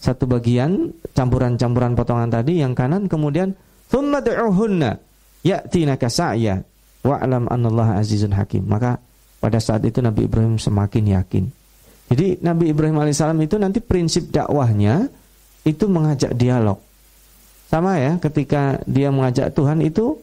satu 0.00 0.24
bagian 0.24 0.88
campuran-campuran 1.12 1.92
potongan 1.92 2.32
tadi 2.32 2.64
yang 2.64 2.72
kanan 2.72 3.04
kemudian 3.04 3.52
thumma 3.92 4.24
du'uhunna 4.24 4.96
ya'tinaka 5.44 6.08
sa'ya 6.08 6.56
wa'lam 7.04 7.44
anallaha 7.52 8.00
azizun 8.00 8.32
hakim 8.32 8.64
maka 8.64 8.96
pada 9.44 9.60
saat 9.60 9.84
itu 9.84 10.00
Nabi 10.00 10.24
Ibrahim 10.24 10.56
semakin 10.56 11.04
yakin 11.20 11.44
jadi 12.08 12.40
Nabi 12.40 12.72
Ibrahim 12.72 12.96
alaihissalam 12.96 13.38
itu 13.44 13.60
nanti 13.60 13.84
prinsip 13.84 14.32
dakwahnya 14.32 15.12
itu 15.68 15.84
mengajak 15.84 16.32
dialog 16.32 16.80
sama 17.70 18.02
ya 18.02 18.18
ketika 18.18 18.82
dia 18.90 19.14
mengajak 19.14 19.54
Tuhan 19.54 19.78
itu 19.78 20.18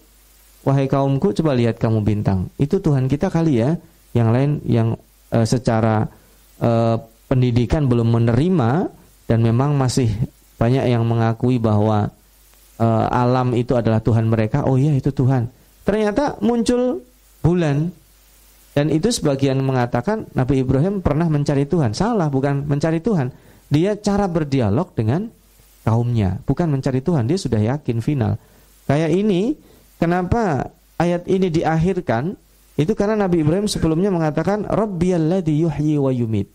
wahai 0.67 0.91
kaumku 0.91 1.31
coba 1.31 1.55
lihat 1.55 1.79
kamu 1.79 2.03
bintang 2.03 2.51
itu 2.59 2.75
Tuhan 2.83 3.07
kita 3.07 3.31
kali 3.31 3.63
ya 3.63 3.79
yang 4.11 4.35
lain 4.35 4.59
yang 4.67 4.99
e, 5.31 5.47
secara 5.47 6.11
e, 6.59 6.99
pendidikan 7.31 7.87
belum 7.87 8.11
menerima 8.11 8.91
dan 9.31 9.39
memang 9.39 9.79
masih 9.79 10.11
banyak 10.57 10.89
yang 10.89 11.05
mengakui 11.05 11.61
bahwa 11.61 12.09
uh, 12.81 13.05
alam 13.11 13.53
itu 13.53 13.75
adalah 13.77 14.01
Tuhan 14.01 14.25
mereka. 14.25 14.65
Oh 14.65 14.79
iya 14.79 14.93
itu 14.95 15.13
Tuhan. 15.13 15.49
Ternyata 15.85 16.41
muncul 16.41 17.01
bulan 17.41 17.93
dan 18.73 18.93
itu 18.93 19.09
sebagian 19.09 19.61
mengatakan 19.61 20.29
Nabi 20.33 20.61
Ibrahim 20.61 21.01
pernah 21.01 21.25
mencari 21.29 21.65
Tuhan. 21.65 21.93
Salah, 21.97 22.29
bukan 22.29 22.65
mencari 22.65 23.01
Tuhan. 23.01 23.33
Dia 23.67 23.99
cara 23.99 24.29
berdialog 24.29 24.93
dengan 24.95 25.27
kaumnya, 25.87 26.43
bukan 26.43 26.67
mencari 26.67 26.99
Tuhan. 26.99 27.31
Dia 27.31 27.39
sudah 27.39 27.63
yakin 27.63 28.03
final. 28.03 28.35
Kayak 28.91 29.15
ini, 29.15 29.55
kenapa 29.95 30.75
ayat 30.99 31.23
ini 31.31 31.47
diakhirkan? 31.47 32.35
Itu 32.75 32.91
karena 32.91 33.23
Nabi 33.23 33.41
Ibrahim 33.41 33.71
sebelumnya 33.71 34.11
mengatakan 34.11 34.67
Rabbiyalladzi 34.67 35.55
yuhyi 35.63 35.95
wa 35.95 36.11
yumit. 36.11 36.51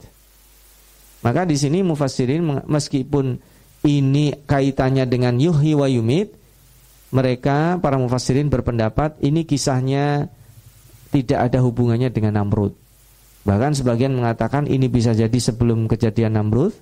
Maka 1.24 1.48
di 1.48 1.56
sini 1.56 1.80
mufassirin 1.80 2.60
meskipun 2.68 3.40
ini 3.88 4.36
kaitannya 4.44 5.08
dengan 5.08 5.40
yuhyi 5.40 5.72
wa 5.74 5.88
yumit, 5.88 6.36
mereka 7.10 7.80
para 7.80 7.96
mufassirin 7.96 8.52
berpendapat 8.52 9.16
ini 9.24 9.48
kisahnya 9.48 10.28
tidak 11.10 11.50
ada 11.50 11.58
hubungannya 11.64 12.12
dengan 12.12 12.38
Namrud. 12.38 12.76
Bahkan 13.42 13.74
sebagian 13.80 14.14
mengatakan 14.14 14.70
ini 14.70 14.86
bisa 14.86 15.16
jadi 15.16 15.34
sebelum 15.34 15.90
kejadian 15.90 16.38
Namrud, 16.38 16.76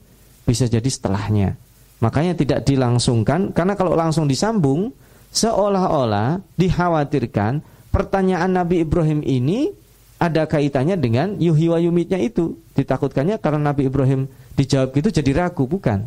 bisa 0.45 0.69
jadi 0.69 0.87
setelahnya. 0.87 1.70
Makanya 2.01 2.33
tidak 2.33 2.65
dilangsungkan 2.65 3.53
karena 3.53 3.77
kalau 3.77 3.93
langsung 3.93 4.25
disambung 4.25 4.93
seolah-olah 5.31 6.41
dikhawatirkan 6.57 7.61
pertanyaan 7.93 8.51
Nabi 8.51 8.83
Ibrahim 8.83 9.21
ini 9.21 9.71
ada 10.21 10.45
kaitannya 10.45 11.01
dengan 11.01 11.37
yuhi 11.41 11.73
wa 11.73 11.81
yumitnya 11.81 12.21
itu. 12.21 12.61
Ditakutkannya 12.77 13.41
karena 13.41 13.73
Nabi 13.73 13.89
Ibrahim 13.89 14.29
dijawab 14.57 14.93
gitu 14.93 15.09
jadi 15.09 15.45
ragu, 15.45 15.65
bukan. 15.65 16.05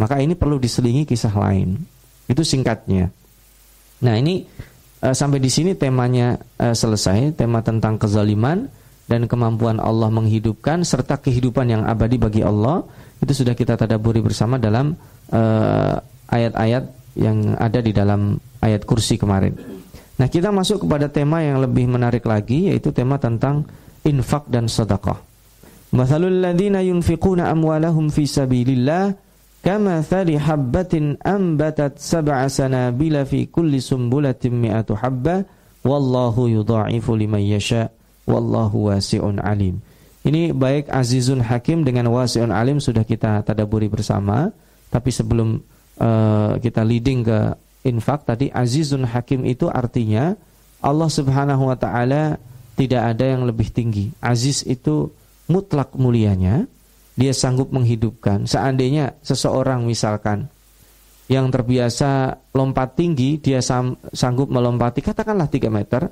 Maka 0.00 0.18
ini 0.24 0.32
perlu 0.32 0.56
diselingi 0.56 1.04
kisah 1.04 1.36
lain. 1.36 1.76
Itu 2.24 2.40
singkatnya. 2.40 3.12
Nah, 4.02 4.14
ini 4.16 4.48
uh, 5.04 5.12
sampai 5.12 5.36
di 5.36 5.52
sini 5.52 5.76
temanya 5.76 6.40
uh, 6.56 6.72
selesai, 6.72 7.36
tema 7.36 7.60
tentang 7.60 8.00
kezaliman 8.00 8.72
dan 9.04 9.28
kemampuan 9.28 9.76
Allah 9.76 10.08
menghidupkan 10.08 10.80
serta 10.80 11.20
kehidupan 11.20 11.68
yang 11.68 11.82
abadi 11.84 12.16
bagi 12.16 12.40
Allah. 12.40 12.88
Itu 13.20 13.36
sudah 13.36 13.52
kita 13.52 13.76
tadaburi 13.76 14.24
bersama 14.24 14.56
dalam 14.56 14.96
ayat-ayat 16.28 16.84
uh, 16.84 16.92
yang 17.16 17.56
ada 17.56 17.80
di 17.80 17.92
dalam 17.92 18.36
ayat 18.60 18.84
kursi 18.84 19.16
kemarin. 19.16 19.56
Nah 20.16 20.28
kita 20.28 20.52
masuk 20.52 20.84
kepada 20.86 21.08
tema 21.08 21.40
yang 21.40 21.58
lebih 21.60 21.88
menarik 21.88 22.24
lagi 22.28 22.68
yaitu 22.68 22.92
tema 22.92 23.16
tentang 23.16 23.64
infak 24.04 24.46
dan 24.48 24.68
sedekah. 24.68 25.18
Mathalul 25.92 26.40
ladzina 26.40 26.80
yunfiquna 26.80 27.52
amwalahum 27.52 28.08
fi 28.08 28.24
sabilillah 28.24 29.12
kamathali 29.60 30.40
habbatin 30.40 31.20
ambatat 31.20 32.00
sab'a 32.00 32.48
sanabila 32.48 33.28
fi 33.28 33.44
kulli 33.44 33.80
sumbulatin 33.80 34.56
mi'atu 34.56 34.96
habbah 34.96 35.44
wallahu 35.84 36.48
yudha'ifu 36.48 37.12
liman 37.12 37.44
yasha 37.44 37.92
wallahu 38.24 38.88
wasi'un 38.88 39.36
alim. 39.42 39.84
Ini 40.22 40.54
baik 40.54 40.86
Azizun 40.86 41.42
Hakim 41.42 41.82
dengan 41.82 42.06
Wasi'un 42.14 42.54
Alim 42.54 42.78
sudah 42.78 43.02
kita 43.02 43.42
tadaburi 43.42 43.90
bersama, 43.90 44.54
tapi 44.92 45.08
sebelum 45.08 45.56
uh, 45.96 46.60
kita 46.60 46.84
leading 46.84 47.24
ke 47.24 47.38
infak 47.88 48.28
tadi 48.28 48.52
azizun 48.52 49.08
hakim 49.08 49.48
itu 49.48 49.72
artinya 49.72 50.36
Allah 50.84 51.08
Subhanahu 51.08 51.72
wa 51.72 51.76
taala 51.80 52.36
tidak 52.76 53.16
ada 53.16 53.24
yang 53.24 53.48
lebih 53.48 53.72
tinggi. 53.72 54.12
Aziz 54.20 54.60
itu 54.68 55.08
mutlak 55.48 55.96
mulianya 55.96 56.68
dia 57.16 57.32
sanggup 57.32 57.72
menghidupkan. 57.72 58.48
Seandainya 58.48 59.16
seseorang 59.20 59.84
misalkan 59.84 60.48
yang 61.28 61.48
terbiasa 61.48 62.36
lompat 62.52 62.98
tinggi, 62.98 63.40
dia 63.40 63.60
sanggup 64.12 64.48
melompati 64.52 65.00
katakanlah 65.00 65.48
3 65.48 65.68
meter, 65.72 66.08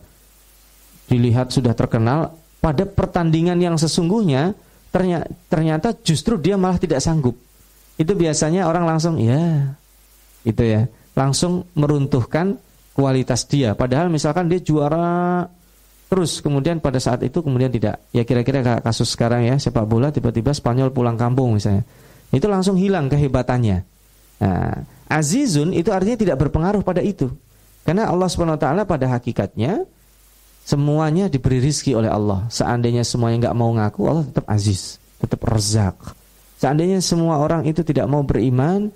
dilihat 1.10 1.52
sudah 1.52 1.76
terkenal, 1.76 2.36
pada 2.60 2.84
pertandingan 2.84 3.58
yang 3.60 3.76
sesungguhnya 3.76 4.52
ternyata, 4.92 5.28
ternyata 5.48 5.88
justru 6.04 6.36
dia 6.36 6.56
malah 6.60 6.80
tidak 6.80 7.00
sanggup. 7.04 7.36
Itu 8.00 8.16
biasanya 8.16 8.64
orang 8.64 8.88
langsung 8.88 9.20
ya, 9.20 9.76
itu 10.40 10.62
ya, 10.64 10.88
langsung 11.12 11.68
meruntuhkan 11.76 12.56
kualitas 12.96 13.44
dia. 13.44 13.76
Padahal 13.76 14.08
misalkan 14.08 14.48
dia 14.48 14.56
juara 14.56 15.44
terus 16.08 16.40
kemudian 16.40 16.80
pada 16.80 16.96
saat 16.96 17.20
itu 17.20 17.44
kemudian 17.44 17.68
tidak. 17.68 18.00
Ya 18.16 18.24
kira-kira 18.24 18.80
kasus 18.80 19.12
sekarang 19.12 19.44
ya 19.44 19.60
sepak 19.60 19.84
bola 19.84 20.08
tiba-tiba 20.08 20.56
Spanyol 20.56 20.88
pulang 20.96 21.20
kampung 21.20 21.60
misalnya. 21.60 21.84
Itu 22.32 22.48
langsung 22.48 22.80
hilang 22.80 23.12
kehebatannya. 23.12 23.84
Nah, 24.40 24.80
azizun 25.12 25.76
itu 25.76 25.92
artinya 25.92 26.16
tidak 26.16 26.40
berpengaruh 26.40 26.80
pada 26.80 27.04
itu. 27.04 27.28
Karena 27.84 28.08
Allah 28.08 28.32
swt 28.32 28.64
pada 28.88 29.06
hakikatnya 29.12 29.84
semuanya 30.64 31.28
diberi 31.28 31.60
rizki 31.60 31.92
oleh 31.92 32.08
Allah. 32.08 32.48
Seandainya 32.48 33.04
semuanya 33.04 33.50
nggak 33.50 33.56
mau 33.60 33.76
ngaku 33.76 34.00
Allah 34.08 34.24
tetap 34.24 34.48
aziz 34.48 34.96
tetap 35.20 35.44
rezak 35.44 36.16
seandainya 36.60 37.00
semua 37.00 37.40
orang 37.40 37.64
itu 37.64 37.80
tidak 37.80 38.04
mau 38.04 38.20
beriman 38.20 38.92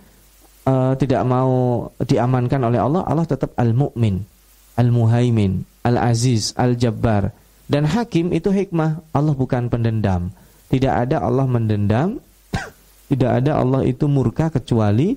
uh, 0.69 0.93
tidak 1.01 1.25
mau 1.25 1.89
diamankan 1.97 2.61
oleh 2.69 2.79
Allah 2.79 3.03
Allah 3.09 3.25
tetap 3.25 3.57
al-mu'min 3.57 4.21
al-muhaimin 4.77 5.65
Al-Aziz, 5.85 6.57
Al-Jabbar. 6.57 7.31
Dan 7.69 7.85
hakim 7.85 8.33
itu 8.33 8.49
hikmah. 8.49 9.05
Allah 9.13 9.37
bukan 9.37 9.69
pendendam. 9.69 10.33
Tidak 10.73 10.91
ada 10.91 11.21
Allah 11.21 11.45
mendendam. 11.45 12.19
tidak 13.13 13.45
ada 13.45 13.61
Allah 13.61 13.85
itu 13.85 14.09
murka 14.09 14.49
kecuali 14.49 15.13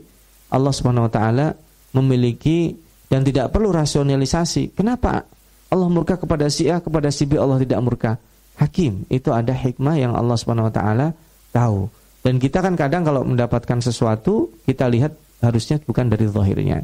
Allah 0.51 0.72
Subhanahu 0.75 1.08
wa 1.08 1.12
taala 1.12 1.48
memiliki 1.96 2.75
dan 3.08 3.24
tidak 3.24 3.56
perlu 3.56 3.72
rasionalisasi. 3.72 4.75
Kenapa 4.75 5.24
Allah 5.72 5.88
murka 5.88 6.20
kepada 6.20 6.51
si 6.51 6.68
A, 6.68 6.84
kepada 6.84 7.08
si 7.12 7.24
B 7.24 7.39
Allah 7.39 7.63
tidak 7.63 7.80
murka? 7.80 8.12
Hakim 8.60 9.08
itu 9.08 9.32
ada 9.32 9.56
hikmah 9.56 9.96
yang 9.96 10.12
Allah 10.16 10.36
Subhanahu 10.36 10.68
wa 10.68 10.74
taala 10.75 11.08
tahu. 11.56 11.88
Dan 12.27 12.43
kita 12.43 12.60
kan 12.60 12.75
kadang 12.75 13.07
kalau 13.07 13.24
mendapatkan 13.24 13.79
sesuatu, 13.79 14.51
kita 14.67 14.91
lihat 14.91 15.15
harusnya 15.39 15.79
bukan 15.79 16.12
dari 16.12 16.27
zahirnya. 16.27 16.84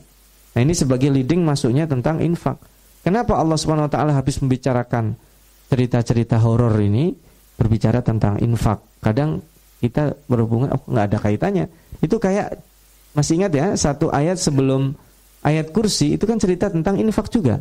Nah, 0.56 0.60
ini 0.64 0.72
sebagai 0.72 1.12
leading 1.12 1.44
masuknya 1.44 1.84
tentang 1.84 2.24
infak. 2.24 2.56
Kenapa 3.04 3.36
Allah 3.36 3.60
Subhanahu 3.60 3.92
wa 3.92 3.92
taala 3.92 4.16
habis 4.16 4.40
membicarakan 4.40 5.20
cerita-cerita 5.68 6.40
horor 6.40 6.72
ini 6.80 7.12
berbicara 7.60 8.00
tentang 8.00 8.40
infak? 8.40 8.80
Kadang 9.04 9.44
kita 9.84 10.16
berhubungan 10.32 10.72
oh 10.72 10.82
nggak 10.88 11.06
ada 11.12 11.18
kaitannya. 11.20 11.68
Itu 12.00 12.24
kayak 12.24 12.64
masih 13.12 13.44
ingat 13.44 13.52
ya 13.52 13.68
satu 13.76 14.16
ayat 14.16 14.40
sebelum 14.40 14.96
ayat 15.44 15.76
kursi 15.76 16.16
itu 16.16 16.24
kan 16.24 16.40
cerita 16.40 16.72
tentang 16.72 16.96
infak 17.04 17.28
juga. 17.28 17.60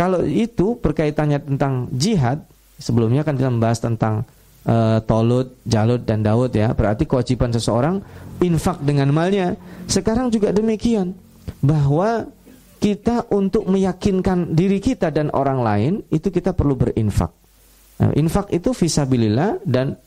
Kalau 0.00 0.24
itu 0.24 0.80
berkaitannya 0.80 1.44
tentang 1.44 1.92
jihad, 1.92 2.40
sebelumnya 2.80 3.20
kan 3.20 3.36
kita 3.36 3.52
membahas 3.52 3.84
tentang 3.84 4.24
uh, 4.68 5.00
Tolut, 5.02 5.56
Jalut 5.64 6.04
dan 6.04 6.20
Daud 6.20 6.52
ya. 6.52 6.76
Berarti 6.76 7.08
kewajiban 7.08 7.50
seseorang 7.50 8.04
infak 8.44 8.84
dengan 8.84 9.10
malnya. 9.10 9.56
Sekarang 9.88 10.28
juga 10.28 10.52
demikian 10.52 11.16
bahwa 11.64 12.28
kita 12.78 13.26
untuk 13.34 13.66
meyakinkan 13.66 14.54
diri 14.54 14.78
kita 14.78 15.10
dan 15.10 15.34
orang 15.34 15.64
lain 15.64 15.92
itu 16.14 16.30
kita 16.30 16.54
perlu 16.54 16.78
berinfak. 16.78 17.34
Nah, 17.98 18.14
infak 18.14 18.54
itu 18.54 18.70
fisabilillah 18.70 19.66
dan 19.66 19.98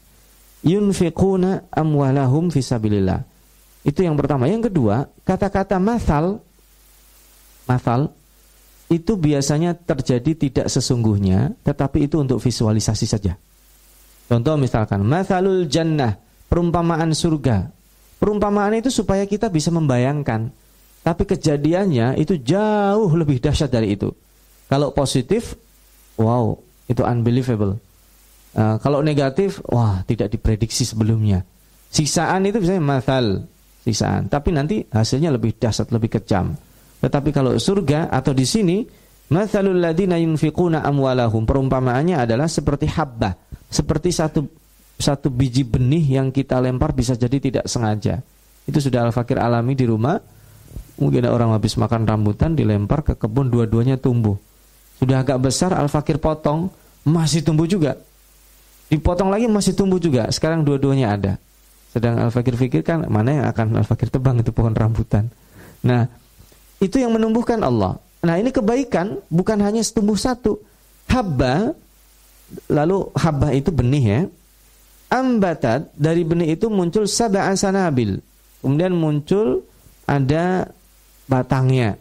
yunfiquna 0.64 1.68
amwalahum 1.68 2.48
fisabilillah. 2.48 3.28
Itu 3.84 4.06
yang 4.06 4.16
pertama. 4.16 4.48
Yang 4.48 4.72
kedua, 4.72 5.10
kata-kata 5.28 5.82
masal 5.82 6.40
masal 7.68 8.14
itu 8.88 9.16
biasanya 9.16 9.76
terjadi 9.76 10.32
tidak 10.36 10.68
sesungguhnya, 10.68 11.56
tetapi 11.64 12.08
itu 12.08 12.20
untuk 12.20 12.40
visualisasi 12.40 13.08
saja. 13.08 13.36
Contoh 14.32 14.56
misalkan 14.56 15.04
masalul 15.04 15.68
jannah, 15.68 16.16
perumpamaan 16.48 17.12
surga. 17.12 17.68
Perumpamaan 18.16 18.80
itu 18.80 18.88
supaya 18.88 19.28
kita 19.28 19.52
bisa 19.52 19.68
membayangkan 19.76 20.48
tapi 21.02 21.26
kejadiannya 21.26 22.22
itu 22.22 22.38
jauh 22.38 23.10
lebih 23.18 23.42
dahsyat 23.42 23.74
dari 23.74 23.98
itu. 23.98 24.14
Kalau 24.70 24.94
positif, 24.94 25.58
wow, 26.22 26.54
itu 26.86 27.02
unbelievable. 27.02 27.82
Uh, 28.54 28.78
kalau 28.80 29.02
negatif, 29.02 29.60
wah, 29.66 30.06
tidak 30.06 30.30
diprediksi 30.30 30.86
sebelumnya. 30.86 31.42
Sisaan 31.90 32.46
itu 32.46 32.62
biasanya 32.62 32.84
mathal, 32.86 33.50
sisaan. 33.84 34.30
Tapi 34.30 34.54
nanti 34.54 34.86
hasilnya 34.94 35.34
lebih 35.34 35.58
dahsyat, 35.58 35.90
lebih 35.90 36.22
kejam. 36.22 36.54
Tetapi 37.02 37.34
kalau 37.34 37.58
surga 37.58 38.14
atau 38.14 38.32
di 38.38 38.46
sini, 38.46 38.86
mathalul 39.34 39.82
ladina 39.82 40.22
yunfiquna 40.22 40.86
amwalahum, 40.86 41.50
perumpamaannya 41.50 42.22
adalah 42.22 42.46
seperti 42.46 42.86
habbah, 42.94 43.34
seperti 43.72 44.12
satu 44.12 44.44
satu 45.02 45.32
biji 45.34 45.66
benih 45.66 46.22
yang 46.22 46.30
kita 46.30 46.60
lempar 46.62 46.94
bisa 46.94 47.18
jadi 47.18 47.40
tidak 47.42 47.66
sengaja. 47.66 48.22
Itu 48.68 48.78
sudah 48.78 49.10
Al-Fakir 49.10 49.42
alami 49.42 49.74
di 49.74 49.90
rumah 49.90 50.22
Mungkin 51.02 51.26
ada 51.26 51.34
orang 51.34 51.58
habis 51.58 51.74
makan 51.82 52.06
rambutan 52.06 52.54
dilempar 52.54 53.02
ke 53.02 53.18
kebun 53.18 53.50
dua-duanya 53.50 53.98
tumbuh. 53.98 54.38
Sudah 55.02 55.26
agak 55.26 55.42
besar 55.42 55.74
Al-Fakir 55.74 56.22
potong, 56.22 56.70
masih 57.02 57.42
tumbuh 57.42 57.66
juga. 57.66 57.98
Dipotong 58.86 59.34
lagi 59.34 59.50
masih 59.50 59.74
tumbuh 59.74 59.98
juga. 59.98 60.30
Sekarang 60.30 60.62
dua-duanya 60.62 61.18
ada. 61.18 61.34
Sedang 61.90 62.22
Al-Fakir 62.22 62.54
pikirkan 62.54 63.10
mana 63.10 63.34
yang 63.34 63.46
akan 63.50 63.82
Al-Fakir 63.82 64.14
tebang 64.14 64.46
itu 64.46 64.54
pohon 64.54 64.78
rambutan. 64.78 65.26
Nah, 65.82 66.06
itu 66.78 67.02
yang 67.02 67.18
menumbuhkan 67.18 67.58
Allah. 67.66 67.98
Nah, 68.22 68.38
ini 68.38 68.54
kebaikan 68.54 69.18
bukan 69.26 69.58
hanya 69.58 69.82
tumbuh 69.82 70.14
satu. 70.14 70.62
Habba 71.10 71.74
lalu 72.72 73.08
habba 73.16 73.52
itu 73.56 73.70
benih 73.70 74.06
ya. 74.06 74.22
Ambatat 75.12 75.92
dari 75.92 76.24
benih 76.24 76.56
itu 76.56 76.72
muncul 76.72 77.04
sab'a 77.04 77.52
sanabil. 77.60 78.24
Kemudian 78.64 78.96
muncul 78.96 79.66
ada 80.08 80.72
batangnya. 81.28 82.00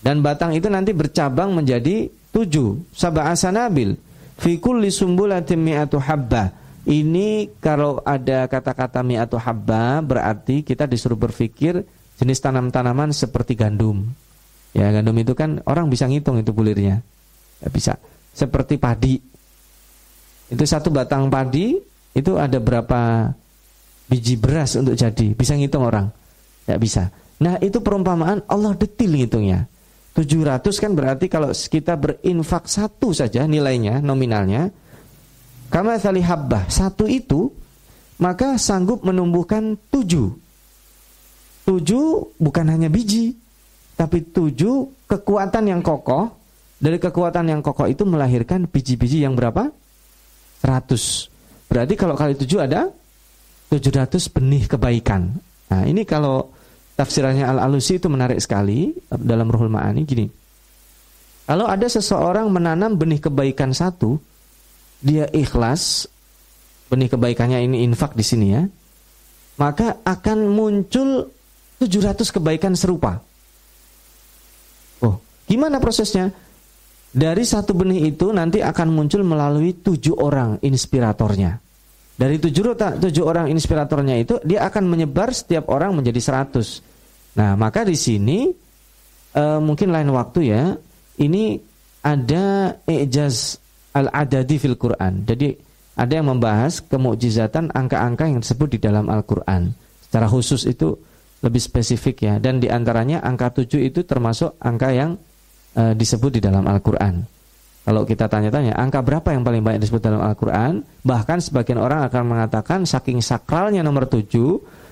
Dan 0.00 0.24
batang 0.24 0.56
itu 0.56 0.66
nanti 0.72 0.96
bercabang 0.96 1.52
menjadi 1.52 2.08
tujuh. 2.32 2.80
Sabah 2.96 3.32
asanabil. 3.32 3.96
Fikul 4.40 4.80
sumbulatin 4.88 5.60
mi'atu 5.60 6.00
habba. 6.00 6.56
Ini 6.88 7.60
kalau 7.60 8.00
ada 8.08 8.48
kata-kata 8.48 9.04
mi'atu 9.04 9.36
habba 9.36 10.00
berarti 10.00 10.64
kita 10.64 10.88
disuruh 10.88 11.20
berpikir 11.20 11.84
jenis 12.16 12.40
tanam-tanaman 12.40 13.12
seperti 13.12 13.52
gandum. 13.52 14.08
Ya 14.72 14.88
gandum 14.88 15.12
itu 15.20 15.36
kan 15.36 15.60
orang 15.68 15.92
bisa 15.92 16.08
ngitung 16.08 16.40
itu 16.40 16.56
bulirnya. 16.56 17.04
Ya, 17.60 17.68
bisa. 17.68 18.00
Seperti 18.40 18.80
padi. 18.80 19.20
Itu 20.48 20.64
satu 20.64 20.88
batang 20.88 21.28
padi 21.28 21.76
itu 22.16 22.32
ada 22.40 22.56
berapa 22.56 23.28
biji 24.08 24.40
beras 24.40 24.80
untuk 24.80 24.96
jadi. 24.96 25.36
Bisa 25.36 25.52
ngitung 25.52 25.84
orang. 25.84 26.08
Ya 26.64 26.80
bisa. 26.80 27.12
Nah 27.40 27.60
itu 27.60 27.84
perumpamaan 27.84 28.44
Allah 28.48 28.76
detil 28.76 29.16
ngitungnya 29.16 29.68
700 30.12 30.60
kan 30.76 30.92
berarti 30.92 31.32
kalau 31.32 31.48
kita 31.54 31.96
berinfak 31.96 32.68
satu 32.68 33.16
saja 33.16 33.48
nilainya 33.48 34.04
nominalnya 34.04 34.68
Kama 35.70 35.96
tali 36.02 36.20
habbah 36.20 36.66
Satu 36.66 37.06
itu 37.06 37.48
Maka 38.20 38.58
sanggup 38.58 39.06
menumbuhkan 39.06 39.78
tujuh 39.88 40.34
Tujuh 41.64 42.04
bukan 42.42 42.66
hanya 42.68 42.90
biji 42.90 43.38
Tapi 43.94 44.26
tujuh 44.34 45.06
kekuatan 45.06 45.70
yang 45.70 45.80
kokoh 45.80 46.39
Dari 46.80 46.96
kekuatan 46.96 47.52
yang 47.52 47.60
kokoh 47.60 47.84
itu 47.84 48.08
melahirkan 48.08 48.64
biji-biji 48.64 49.20
yang 49.20 49.36
berapa? 49.36 49.68
100 50.64 51.68
Berarti 51.70 51.94
kalau 51.94 52.16
kali 52.16 52.34
tujuh 52.34 52.60
ada 52.64 52.88
700 53.68 54.16
benih 54.32 54.64
kebaikan 54.66 55.36
Nah 55.70 55.86
ini 55.86 56.02
kalau 56.02 56.50
tafsirannya 56.98 57.46
Al-Alusi 57.46 58.02
itu 58.02 58.10
menarik 58.10 58.42
sekali 58.42 58.90
dalam 59.08 59.48
Ruhul 59.48 59.70
Ma'ani 59.70 60.02
gini. 60.02 60.26
Kalau 61.46 61.66
ada 61.66 61.86
seseorang 61.86 62.50
menanam 62.50 62.94
benih 62.94 63.22
kebaikan 63.22 63.74
satu, 63.74 64.18
dia 65.02 65.26
ikhlas, 65.30 66.06
benih 66.90 67.10
kebaikannya 67.10 67.64
ini 67.64 67.86
infak 67.86 68.14
di 68.14 68.22
sini 68.26 68.46
ya, 68.54 68.62
maka 69.58 69.98
akan 70.04 70.46
muncul 70.50 71.30
700 71.80 72.36
kebaikan 72.36 72.74
serupa. 72.76 73.18
Oh, 75.00 75.18
gimana 75.48 75.80
prosesnya? 75.80 76.30
Dari 77.10 77.42
satu 77.42 77.74
benih 77.74 78.14
itu 78.14 78.30
nanti 78.30 78.62
akan 78.62 78.94
muncul 78.94 79.26
melalui 79.26 79.74
tujuh 79.82 80.14
orang 80.14 80.62
inspiratornya. 80.62 81.58
Dari 82.14 82.36
tujuh, 82.38 82.76
tujuh 82.76 83.24
orang 83.24 83.50
inspiratornya 83.50 84.14
itu 84.20 84.38
dia 84.46 84.68
akan 84.68 84.86
menyebar 84.86 85.34
setiap 85.34 85.72
orang 85.72 85.96
menjadi 85.96 86.20
seratus. 86.22 86.84
Nah, 87.34 87.58
maka 87.58 87.82
di 87.82 87.96
sini 87.98 88.46
uh, 89.34 89.58
mungkin 89.58 89.90
lain 89.90 90.12
waktu 90.14 90.40
ya, 90.54 90.76
ini 91.18 91.58
ada 92.04 92.76
ijaz 92.86 93.58
al-adadi 93.96 94.56
fil 94.60 94.78
Quran. 94.78 95.26
Jadi 95.26 95.50
ada 95.98 96.12
yang 96.12 96.30
membahas 96.30 96.78
kemukjizatan 96.86 97.74
angka-angka 97.74 98.24
yang 98.30 98.40
disebut 98.40 98.76
di 98.76 98.78
dalam 98.78 99.10
Al-Qur'an. 99.10 99.74
Secara 100.06 100.26
khusus 100.30 100.64
itu 100.64 100.94
lebih 101.40 101.60
spesifik 101.60 102.28
ya 102.28 102.34
dan 102.36 102.60
di 102.60 102.68
antaranya 102.68 103.24
angka 103.24 103.64
7 103.64 103.80
itu 103.80 104.04
termasuk 104.04 104.60
angka 104.60 104.92
yang 104.92 105.16
e, 105.74 105.82
disebut 105.94 106.38
di 106.38 106.40
dalam 106.42 106.64
Al-Qur'an. 106.66 107.22
Kalau 107.80 108.04
kita 108.04 108.28
tanya-tanya 108.28 108.76
angka 108.76 109.00
berapa 109.00 109.32
yang 109.32 109.42
paling 109.42 109.62
banyak 109.64 109.80
disebut 109.82 110.02
dalam 110.04 110.22
Al-Qur'an, 110.22 110.84
bahkan 111.02 111.40
sebagian 111.40 111.80
orang 111.80 112.06
akan 112.06 112.22
mengatakan 112.28 112.84
saking 112.84 113.24
sakralnya 113.24 113.80
nomor 113.80 114.06
7 114.06 114.28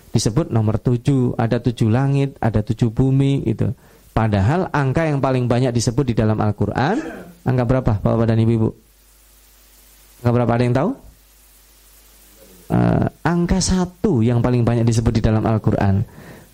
disebut 0.08 0.48
nomor 0.48 0.80
7, 0.80 1.36
ada 1.36 1.60
7 1.60 1.92
langit, 1.92 2.34
ada 2.40 2.64
7 2.64 2.88
bumi 2.88 3.44
gitu. 3.44 3.76
Padahal 4.16 4.66
angka 4.72 5.06
yang 5.06 5.20
paling 5.22 5.46
banyak 5.46 5.70
disebut 5.70 6.10
di 6.10 6.14
dalam 6.16 6.40
Al-Qur'an 6.40 6.98
angka 7.44 7.64
berapa 7.64 7.92
Bapak 8.02 8.26
dan 8.26 8.40
Ibu-ibu? 8.40 8.70
Angka 10.24 10.30
berapa 10.34 10.52
ada 10.52 10.62
yang 10.64 10.76
tahu? 10.76 10.90
Uh, 12.68 13.08
angka 13.24 13.64
satu 13.64 14.20
yang 14.20 14.44
paling 14.44 14.60
banyak 14.60 14.84
disebut 14.84 15.08
di 15.16 15.22
dalam 15.24 15.40
Al-Quran 15.40 16.04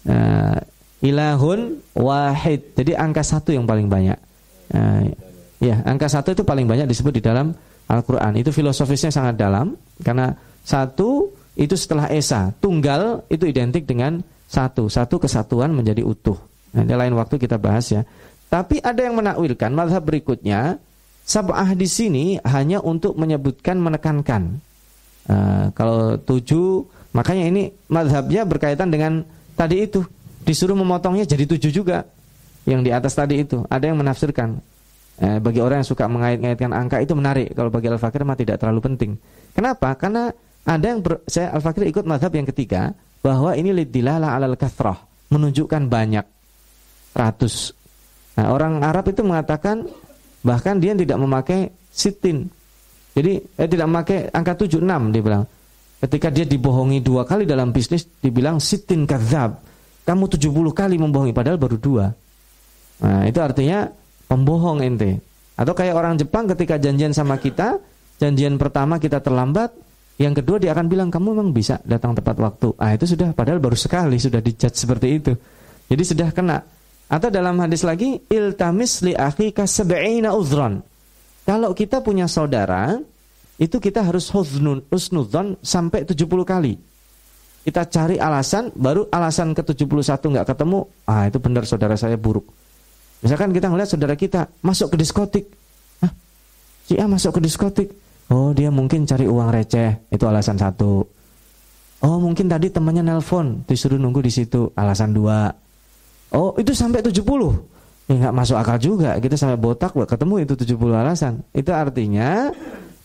uh, 0.06 0.58
ilahun 1.05 1.85
wahid. 1.93 2.73
Jadi 2.73 2.97
angka 2.97 3.21
satu 3.21 3.53
yang 3.53 3.69
paling 3.69 3.93
banyak. 3.93 4.17
Uh, 4.73 5.12
ya, 5.61 5.85
angka 5.85 6.09
satu 6.09 6.33
itu 6.33 6.43
paling 6.43 6.64
banyak 6.64 6.88
disebut 6.88 7.21
di 7.21 7.23
dalam 7.23 7.53
Al-Quran. 7.87 8.40
Itu 8.40 8.51
filosofisnya 8.51 9.12
sangat 9.12 9.37
dalam 9.37 9.77
karena 10.01 10.33
satu 10.64 11.29
itu 11.55 11.77
setelah 11.77 12.09
esa, 12.11 12.51
tunggal 12.59 13.23
itu 13.29 13.45
identik 13.45 13.85
dengan 13.85 14.25
satu, 14.49 14.88
satu 14.88 15.21
kesatuan 15.21 15.71
menjadi 15.71 16.03
utuh. 16.03 16.40
Nanti 16.75 16.90
lain 16.97 17.14
waktu 17.14 17.38
kita 17.38 17.61
bahas 17.61 17.93
ya. 17.93 18.03
Tapi 18.49 18.81
ada 18.83 18.99
yang 18.99 19.14
menakwilkan 19.14 19.71
mazhab 19.71 20.03
berikutnya 20.03 20.81
sab'ah 21.23 21.77
di 21.77 21.87
sini 21.87 22.25
hanya 22.43 22.81
untuk 22.83 23.14
menyebutkan 23.14 23.79
menekankan. 23.79 24.59
Uh, 25.25 25.73
kalau 25.73 26.19
tujuh, 26.21 26.85
makanya 27.14 27.45
ini 27.49 27.62
mazhabnya 27.88 28.45
berkaitan 28.45 28.90
dengan 28.93 29.25
tadi 29.55 29.87
itu 29.87 30.05
disuruh 30.44 30.76
memotongnya 30.76 31.24
jadi 31.24 31.48
tujuh 31.48 31.72
juga. 31.72 32.04
Yang 32.64 32.80
di 32.87 32.90
atas 32.92 33.12
tadi 33.16 33.40
itu. 33.40 33.64
Ada 33.68 33.92
yang 33.92 34.00
menafsirkan 34.00 34.57
eh, 35.20 35.38
bagi 35.40 35.61
orang 35.61 35.85
yang 35.85 35.88
suka 35.88 36.04
mengait-ngaitkan 36.09 36.72
angka 36.72 37.00
itu 37.00 37.12
menarik. 37.16 37.52
Kalau 37.52 37.68
bagi 37.72 37.88
al 37.88 38.00
fakir 38.00 38.24
mah 38.24 38.37
tidak 38.37 38.61
terlalu 38.61 38.80
penting. 38.85 39.12
Kenapa? 39.52 39.96
Karena 39.96 40.33
ada 40.64 40.87
yang 40.87 41.04
ber, 41.04 41.24
saya 41.28 41.52
al 41.52 41.61
fakir 41.61 41.88
ikut 41.88 42.04
mazhab 42.09 42.33
yang 42.33 42.48
ketiga 42.48 42.92
bahwa 43.20 43.57
ini 43.57 43.72
lidilala 43.72 44.37
alal 44.37 44.57
kathrah 44.57 44.96
menunjukkan 45.33 45.88
banyak. 45.88 46.26
Ratus. 47.14 47.70
Nah 48.35 48.50
orang 48.50 48.83
Arab 48.83 49.07
itu 49.07 49.22
mengatakan 49.22 49.87
bahkan 50.42 50.83
dia 50.83 50.96
tidak 50.98 51.18
memakai 51.20 51.70
sitin. 51.92 52.50
Jadi 53.14 53.38
eh, 53.38 53.68
tidak 53.70 53.87
memakai 53.87 54.18
angka 54.35 54.66
76 54.66 54.83
dia 55.14 55.22
bilang. 55.22 55.44
Ketika 56.02 56.28
dia 56.28 56.44
dibohongi 56.44 57.00
dua 57.00 57.24
kali 57.24 57.48
dalam 57.48 57.72
bisnis 57.72 58.04
dibilang 58.20 58.61
sitin 58.61 59.09
kadzab 59.09 59.57
kamu 60.05 60.25
70 60.29 60.53
kali 60.77 60.97
membohongi 61.01 61.33
padahal 61.33 61.57
baru 61.57 61.77
dua. 61.81 62.07
Nah, 63.01 63.25
itu 63.25 63.40
artinya 63.40 63.88
pembohong 64.29 64.85
ente. 64.85 65.21
Atau 65.57 65.73
kayak 65.73 65.95
orang 65.97 66.14
Jepang 66.21 66.45
ketika 66.51 66.77
janjian 66.77 67.17
sama 67.17 67.40
kita, 67.40 67.81
janjian 68.21 68.61
pertama 68.61 69.01
kita 69.01 69.19
terlambat, 69.25 69.73
yang 70.21 70.35
kedua 70.35 70.62
dia 70.62 70.71
akan 70.71 70.87
bilang 70.87 71.09
kamu 71.11 71.35
memang 71.35 71.51
bisa 71.51 71.83
datang 71.83 72.14
tepat 72.14 72.38
waktu. 72.38 72.71
Ah 72.79 72.95
itu 72.95 73.17
sudah 73.17 73.35
padahal 73.35 73.59
baru 73.59 73.75
sekali 73.75 74.14
sudah 74.19 74.38
dijudge 74.38 74.79
seperti 74.79 75.09
itu. 75.11 75.33
Jadi 75.90 76.03
sudah 76.07 76.29
kena. 76.31 76.62
Atau 77.11 77.29
dalam 77.29 77.59
hadis 77.61 77.85
lagi 77.85 78.23
iltamis 78.31 79.05
li 79.05 79.12
akhika 79.12 79.67
sab'ina 79.67 80.33
uzran. 80.33 80.81
Kalau 81.45 81.77
kita 81.77 82.01
punya 82.01 82.25
saudara, 82.25 82.97
itu 83.61 83.77
kita 83.77 84.01
harus 84.01 84.33
husnun 84.33 84.83
usnudzon 84.88 85.61
sampai 85.61 86.09
70 86.09 86.25
kali. 86.47 86.75
Kita 87.64 87.88
cari 87.88 88.20
alasan, 88.20 88.68
baru 88.77 89.09
alasan 89.09 89.57
ke-71 89.57 90.20
nggak 90.20 90.46
ketemu, 90.53 90.85
ah 91.09 91.24
itu 91.24 91.40
benar 91.40 91.64
saudara 91.64 91.96
saya 91.96 92.20
buruk. 92.20 92.44
Misalkan 93.24 93.57
kita 93.57 93.72
ngeliat 93.72 93.88
saudara 93.88 94.12
kita 94.20 94.53
masuk 94.61 94.92
ke 94.92 94.96
diskotik. 95.00 95.48
Hah? 96.05 96.12
Si 96.85 97.00
A 97.00 97.09
masuk 97.09 97.40
ke 97.40 97.48
diskotik. 97.48 97.88
Oh, 98.29 98.53
dia 98.53 98.68
mungkin 98.68 99.09
cari 99.09 99.24
uang 99.24 99.48
receh, 99.48 100.12
itu 100.12 100.24
alasan 100.29 100.61
satu. 100.61 101.09
Oh, 102.05 102.20
mungkin 102.20 102.53
tadi 102.53 102.68
temannya 102.68 103.00
nelpon, 103.00 103.64
disuruh 103.64 103.96
nunggu 103.96 104.20
di 104.20 104.29
situ, 104.29 104.68
alasan 104.77 105.16
dua. 105.16 105.48
Oh, 106.37 106.53
itu 106.61 106.77
sampai 106.77 107.00
70. 107.00 107.24
Ya 108.12 108.29
nggak 108.29 108.35
masuk 108.37 108.61
akal 108.61 108.77
juga. 108.77 109.16
Kita 109.16 109.40
sampai 109.40 109.57
botak 109.57 109.96
ketemu 109.96 110.44
itu 110.44 110.53
70 110.53 110.92
alasan. 110.92 111.40
Itu 111.57 111.72
artinya 111.72 112.53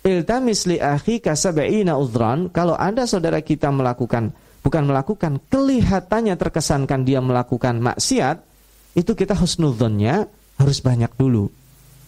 iltamis 0.03 0.67
li 0.67 0.75
akhi 0.79 1.23
kasab'ina 1.23 1.95
udran, 1.95 2.51
kalau 2.51 2.75
ada 2.75 3.07
saudara 3.07 3.39
kita 3.39 3.71
melakukan 3.71 4.35
bukan 4.63 4.83
melakukan, 4.87 5.39
kelihatannya 5.47 6.35
terkesankan 6.35 7.07
dia 7.07 7.19
melakukan 7.23 7.79
maksiat, 7.79 8.37
itu 8.97 9.11
kita 9.15 9.37
husnudzonnya 9.37 10.27
harus 10.59 10.79
banyak 10.83 11.11
dulu. 11.15 11.47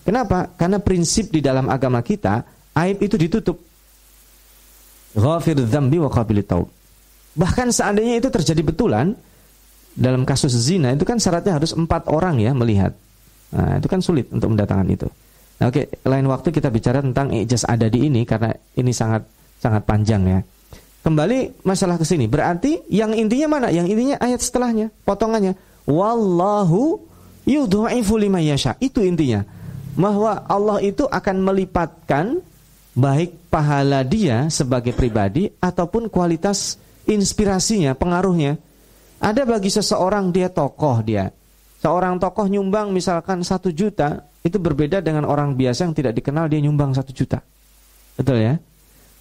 Kenapa? 0.02 0.50
Karena 0.58 0.82
prinsip 0.82 1.30
di 1.30 1.40
dalam 1.40 1.70
agama 1.70 2.02
kita, 2.02 2.44
aib 2.76 3.00
itu 3.06 3.16
ditutup. 3.16 3.58
Bahkan 7.32 7.72
seandainya 7.72 8.20
itu 8.20 8.28
terjadi 8.28 8.62
betulan, 8.64 9.16
dalam 9.92 10.24
kasus 10.24 10.56
zina 10.56 10.96
itu 10.96 11.04
kan 11.04 11.20
syaratnya 11.20 11.60
harus 11.60 11.76
empat 11.76 12.08
orang 12.08 12.40
ya 12.40 12.56
melihat. 12.56 12.96
Nah, 13.52 13.80
itu 13.80 13.88
kan 13.92 14.00
sulit 14.00 14.32
untuk 14.32 14.56
mendatangkan 14.56 14.88
itu. 14.88 15.08
Nah, 15.60 15.68
oke, 15.68 15.84
lain 16.08 16.26
waktu 16.32 16.50
kita 16.50 16.72
bicara 16.72 17.04
tentang 17.04 17.30
ijaz 17.36 17.68
ada 17.68 17.92
di 17.92 18.08
ini 18.08 18.24
karena 18.24 18.56
ini 18.80 18.96
sangat 18.96 19.28
sangat 19.60 19.84
panjang 19.84 20.24
ya. 20.26 20.40
Kembali 21.02 21.66
masalah 21.66 21.98
ke 21.98 22.06
sini. 22.06 22.30
Berarti 22.30 22.86
yang 22.94 23.18
intinya 23.18 23.58
mana? 23.58 23.68
Yang 23.74 23.98
intinya 23.98 24.16
ayat 24.22 24.40
setelahnya, 24.42 24.94
potongannya. 25.02 25.58
Wallahu 25.90 27.02
yudha'ifu 27.50 28.22
liman 28.22 28.46
yasha. 28.46 28.78
Itu 28.78 29.02
intinya. 29.02 29.42
Bahwa 29.98 30.46
Allah 30.46 30.78
itu 30.86 31.10
akan 31.10 31.42
melipatkan 31.42 32.40
baik 32.94 33.50
pahala 33.50 34.06
dia 34.06 34.46
sebagai 34.54 34.94
pribadi 34.94 35.50
ataupun 35.58 36.06
kualitas 36.08 36.78
inspirasinya, 37.10 37.98
pengaruhnya. 37.98 38.62
Ada 39.22 39.46
bagi 39.46 39.74
seseorang 39.74 40.30
dia 40.30 40.54
tokoh 40.54 41.02
dia. 41.02 41.34
Seorang 41.82 42.22
tokoh 42.22 42.46
nyumbang 42.46 42.94
misalkan 42.94 43.42
satu 43.42 43.74
juta, 43.74 44.22
itu 44.46 44.58
berbeda 44.62 45.02
dengan 45.02 45.26
orang 45.26 45.58
biasa 45.58 45.90
yang 45.90 45.98
tidak 45.98 46.14
dikenal 46.14 46.46
dia 46.46 46.62
nyumbang 46.62 46.94
satu 46.94 47.10
juta. 47.10 47.42
Betul 48.18 48.38
ya? 48.38 48.54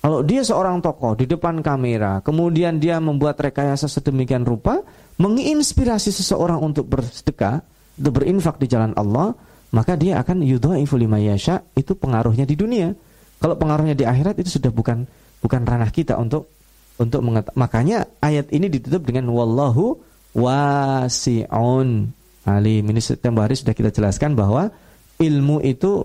Kalau 0.00 0.24
dia 0.24 0.40
seorang 0.40 0.80
tokoh 0.80 1.12
di 1.12 1.28
depan 1.28 1.60
kamera, 1.60 2.24
kemudian 2.24 2.80
dia 2.80 2.96
membuat 2.96 3.36
rekayasa 3.36 3.84
sedemikian 3.84 4.48
rupa, 4.48 4.80
menginspirasi 5.20 6.08
seseorang 6.08 6.56
untuk 6.64 6.88
bersedekah, 6.88 7.60
untuk 8.00 8.12
berinfak 8.16 8.56
di 8.56 8.64
jalan 8.64 8.96
Allah, 8.96 9.36
maka 9.76 10.00
dia 10.00 10.16
akan 10.24 10.40
yudhaifu 10.40 10.96
lima 10.96 11.20
itu 11.76 11.92
pengaruhnya 11.92 12.48
di 12.48 12.56
dunia. 12.56 12.96
Kalau 13.40 13.60
pengaruhnya 13.60 13.92
di 13.92 14.08
akhirat 14.08 14.40
itu 14.40 14.56
sudah 14.56 14.72
bukan 14.72 15.04
bukan 15.40 15.60
ranah 15.64 15.92
kita 15.92 16.16
untuk 16.16 16.48
untuk 17.00 17.24
menget 17.24 17.48
makanya 17.56 18.04
ayat 18.20 18.52
ini 18.52 18.68
ditutup 18.68 19.04
dengan 19.04 19.28
wallahu 19.32 19.96
wasi'un 20.36 21.88
alim. 22.44 22.84
Ini 22.84 23.00
tempo 23.16 23.40
hari 23.40 23.56
sudah 23.56 23.72
kita 23.72 23.92
jelaskan 23.92 24.36
bahwa 24.36 24.68
ilmu 25.20 25.60
itu 25.64 26.04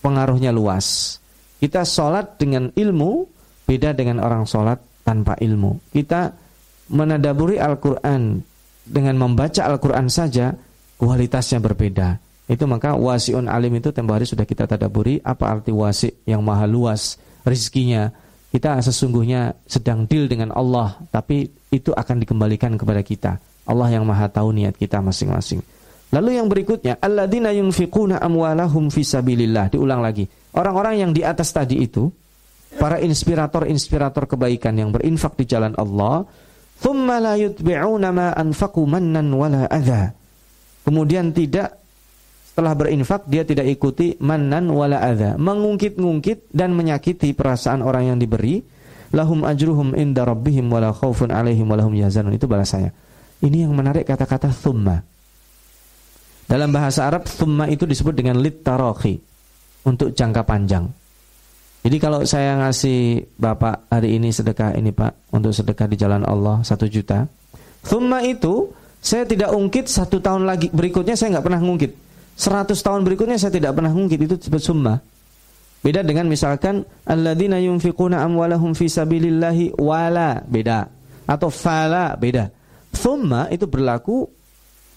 pengaruhnya 0.00 0.52
luas. 0.52 1.16
Kita 1.58 1.82
sholat 1.82 2.38
dengan 2.38 2.70
ilmu 2.70 3.26
beda 3.66 3.92
dengan 3.92 4.22
orang 4.22 4.46
sholat 4.46 4.78
tanpa 5.02 5.34
ilmu. 5.36 5.90
Kita 5.90 6.30
menadaburi 6.94 7.60
Al-Quran 7.60 8.40
dengan 8.88 9.14
membaca 9.20 9.66
Al-Quran 9.66 10.08
saja 10.08 10.54
kualitasnya 10.96 11.60
berbeda. 11.60 12.16
Itu 12.48 12.64
maka 12.64 12.96
wasiun 12.96 13.44
alim 13.44 13.76
itu 13.76 13.92
tempoh 13.92 14.16
hari 14.16 14.24
sudah 14.24 14.48
kita 14.48 14.64
tadaburi 14.64 15.20
apa 15.20 15.52
arti 15.52 15.68
wasi 15.68 16.08
yang 16.24 16.40
maha 16.40 16.64
luas 16.64 17.20
rizkinya. 17.44 18.08
Kita 18.48 18.80
sesungguhnya 18.80 19.52
sedang 19.68 20.08
deal 20.08 20.24
dengan 20.24 20.56
Allah 20.56 20.96
tapi 21.12 21.44
itu 21.68 21.92
akan 21.92 22.24
dikembalikan 22.24 22.80
kepada 22.80 23.04
kita. 23.04 23.32
Allah 23.68 23.92
yang 23.92 24.08
maha 24.08 24.32
tahu 24.32 24.56
niat 24.56 24.80
kita 24.80 25.04
masing-masing. 25.04 25.60
Lalu 26.08 26.40
yang 26.40 26.48
berikutnya, 26.48 26.96
alladzina 27.04 27.52
yunfiquna 27.52 28.16
amwalahum 28.24 28.88
fisabilillah. 28.88 29.76
Diulang 29.76 30.00
lagi. 30.00 30.24
Orang-orang 30.58 30.98
yang 30.98 31.10
di 31.14 31.22
atas 31.22 31.54
tadi 31.54 31.78
itu, 31.86 32.10
para 32.82 32.98
inspirator-inspirator 32.98 34.26
kebaikan 34.26 34.74
yang 34.74 34.90
berinfak 34.90 35.38
di 35.38 35.46
jalan 35.46 35.78
Allah. 35.78 36.26
Kemudian 40.82 41.26
tidak 41.30 41.68
setelah 42.58 42.74
berinfak 42.74 43.22
dia 43.30 43.46
tidak 43.46 43.70
ikuti 43.70 44.18
mannan 44.18 44.66
wala 44.74 44.98
adha, 44.98 45.38
mengungkit-ungkit 45.38 46.50
dan 46.50 46.74
menyakiti 46.74 47.30
perasaan 47.30 47.86
orang 47.86 48.10
yang 48.14 48.18
diberi. 48.18 48.58
Lahum 49.14 49.46
ajruhum 49.46 49.94
inda 49.94 50.26
rabbihim 50.26 50.66
wala 50.68 50.90
khaufun 50.90 51.30
alaihim 51.30 51.70
walahum 51.70 51.94
yazanun. 51.94 52.34
Itu 52.34 52.50
balasannya. 52.50 52.90
Ini 53.46 53.64
yang 53.64 53.72
menarik 53.78 54.04
kata-kata 54.04 54.50
thumma. 54.50 55.00
Dalam 56.50 56.68
bahasa 56.74 57.06
Arab, 57.06 57.24
thumma 57.30 57.70
itu 57.70 57.86
disebut 57.86 58.12
dengan 58.12 58.42
lit 58.42 58.66
untuk 59.84 60.14
jangka 60.14 60.42
panjang. 60.42 60.88
Jadi 61.86 61.96
kalau 62.02 62.26
saya 62.26 62.58
ngasih 62.58 63.22
Bapak 63.38 63.86
hari 63.88 64.18
ini 64.18 64.34
sedekah 64.34 64.74
ini 64.74 64.90
Pak 64.90 65.30
untuk 65.30 65.54
sedekah 65.54 65.86
di 65.86 65.96
jalan 65.96 66.26
Allah 66.26 66.60
satu 66.66 66.90
juta, 66.90 67.24
thumma 67.86 68.20
itu 68.26 68.68
saya 68.98 69.22
tidak 69.22 69.54
ungkit 69.54 69.86
satu 69.86 70.18
tahun 70.18 70.42
lagi 70.42 70.68
berikutnya 70.74 71.14
saya 71.14 71.38
nggak 71.38 71.46
pernah 71.46 71.62
ngungkit. 71.62 71.92
Seratus 72.38 72.82
tahun 72.82 73.02
berikutnya 73.06 73.38
saya 73.38 73.54
tidak 73.54 73.74
pernah 73.74 73.90
ngungkit 73.94 74.20
itu 74.26 74.34
summa. 74.58 74.98
Beda 75.78 76.02
dengan 76.02 76.26
misalkan 76.26 76.82
alladzina 77.06 77.62
yunfiquna 77.62 78.26
amwalahum 78.26 78.74
fi 78.74 78.90
sabilillahi 78.90 79.78
wala 79.78 80.42
beda 80.42 80.90
atau 81.30 81.50
fala 81.50 82.18
beda. 82.18 82.50
Thumma 82.90 83.46
itu 83.54 83.70
berlaku 83.70 84.26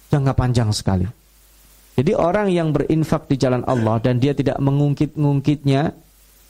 jangka 0.10 0.34
panjang 0.34 0.70
sekali. 0.74 1.21
Jadi 1.96 2.16
orang 2.16 2.48
yang 2.48 2.72
berinfak 2.72 3.28
di 3.28 3.36
jalan 3.36 3.68
Allah 3.68 4.00
dan 4.00 4.18
dia 4.18 4.32
tidak 4.32 4.58
mengungkit-ngungkitnya 4.64 5.92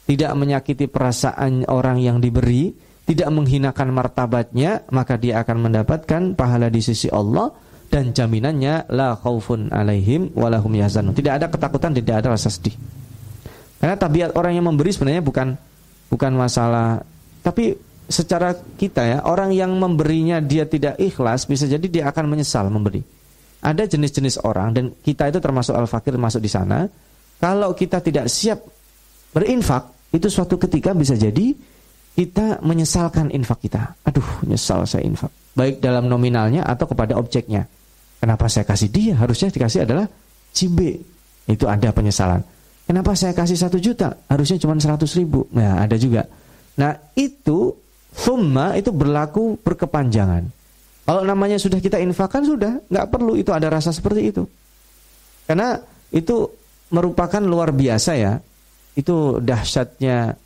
tidak 0.06 0.32
menyakiti 0.36 0.86
perasaan 0.92 1.64
orang 1.72 2.02
yang 2.02 2.20
diberi, 2.20 2.74
tidak 3.08 3.32
menghinakan 3.32 3.96
martabatnya, 3.96 4.84
maka 4.92 5.16
dia 5.16 5.40
akan 5.40 5.72
mendapatkan 5.72 6.22
pahala 6.36 6.68
di 6.68 6.82
sisi 6.84 7.08
Allah 7.08 7.54
dan 7.88 8.12
jaminannya 8.12 8.92
la 8.92 9.16
khaufun 9.16 9.72
alaihim 9.72 10.36
walahum 10.36 10.74
yahzanun. 10.76 11.16
Tidak 11.16 11.34
ada 11.40 11.48
ketakutan, 11.48 11.96
tidak 11.96 12.24
ada 12.24 12.36
rasa 12.36 12.52
sedih. 12.52 12.76
Karena 13.80 13.96
tabiat 13.98 14.38
orang 14.38 14.58
yang 14.58 14.66
memberi 14.68 14.94
sebenarnya 14.94 15.24
bukan 15.26 15.58
bukan 16.12 16.32
masalah 16.38 17.02
tapi 17.42 17.74
secara 18.06 18.54
kita 18.78 19.02
ya, 19.02 19.18
orang 19.26 19.56
yang 19.56 19.74
memberinya 19.74 20.38
dia 20.44 20.68
tidak 20.70 21.00
ikhlas 21.02 21.50
bisa 21.50 21.66
jadi 21.66 21.88
dia 21.88 22.04
akan 22.12 22.30
menyesal 22.30 22.70
memberi. 22.70 23.02
Ada 23.62 23.86
jenis-jenis 23.86 24.42
orang 24.42 24.74
dan 24.74 24.86
kita 25.06 25.30
itu 25.30 25.38
termasuk 25.38 25.78
al-fakir 25.78 26.18
masuk 26.18 26.42
di 26.42 26.50
sana. 26.50 26.90
Kalau 27.38 27.74
kita 27.78 28.02
tidak 28.02 28.26
siap 28.30 28.58
berinfak 29.34 30.14
itu 30.14 30.28
suatu 30.28 30.58
ketika 30.58 30.92
bisa 30.98 31.14
jadi 31.14 31.54
kita 32.18 32.60
menyesalkan 32.66 33.32
infak 33.32 33.64
kita. 33.64 33.96
Aduh, 34.04 34.26
nyesal 34.50 34.84
saya 34.84 35.06
infak. 35.08 35.32
Baik 35.56 35.80
dalam 35.80 36.10
nominalnya 36.12 36.68
atau 36.68 36.90
kepada 36.90 37.16
objeknya. 37.16 37.64
Kenapa 38.20 38.46
saya 38.52 38.68
kasih 38.68 38.90
dia? 38.92 39.14
Harusnya 39.18 39.50
dikasih 39.50 39.88
adalah 39.88 40.06
cibe. 40.52 41.00
Itu 41.48 41.66
ada 41.66 41.90
penyesalan. 41.90 42.44
Kenapa 42.86 43.16
saya 43.16 43.32
kasih 43.32 43.56
satu 43.56 43.80
juta? 43.80 44.14
Harusnya 44.28 44.60
cuma 44.60 44.76
seratus 44.78 45.16
ribu. 45.16 45.48
Nah, 45.56 45.82
ada 45.82 45.96
juga. 45.96 46.28
Nah, 46.76 46.98
itu 47.16 47.74
Thumma 48.12 48.76
itu 48.76 48.92
berlaku 48.92 49.56
berkepanjangan. 49.64 50.61
Kalau 51.12 51.28
namanya 51.28 51.60
sudah 51.60 51.84
kita 51.84 52.00
infakkan 52.00 52.40
sudah, 52.40 52.80
nggak 52.88 53.12
perlu 53.12 53.36
itu 53.36 53.52
ada 53.52 53.68
rasa 53.68 53.92
seperti 53.92 54.32
itu. 54.32 54.48
Karena 55.44 55.76
itu 56.08 56.48
merupakan 56.88 57.44
luar 57.44 57.76
biasa 57.76 58.16
ya 58.16 58.40
itu 58.96 59.44
dahsyatnya 59.44 60.40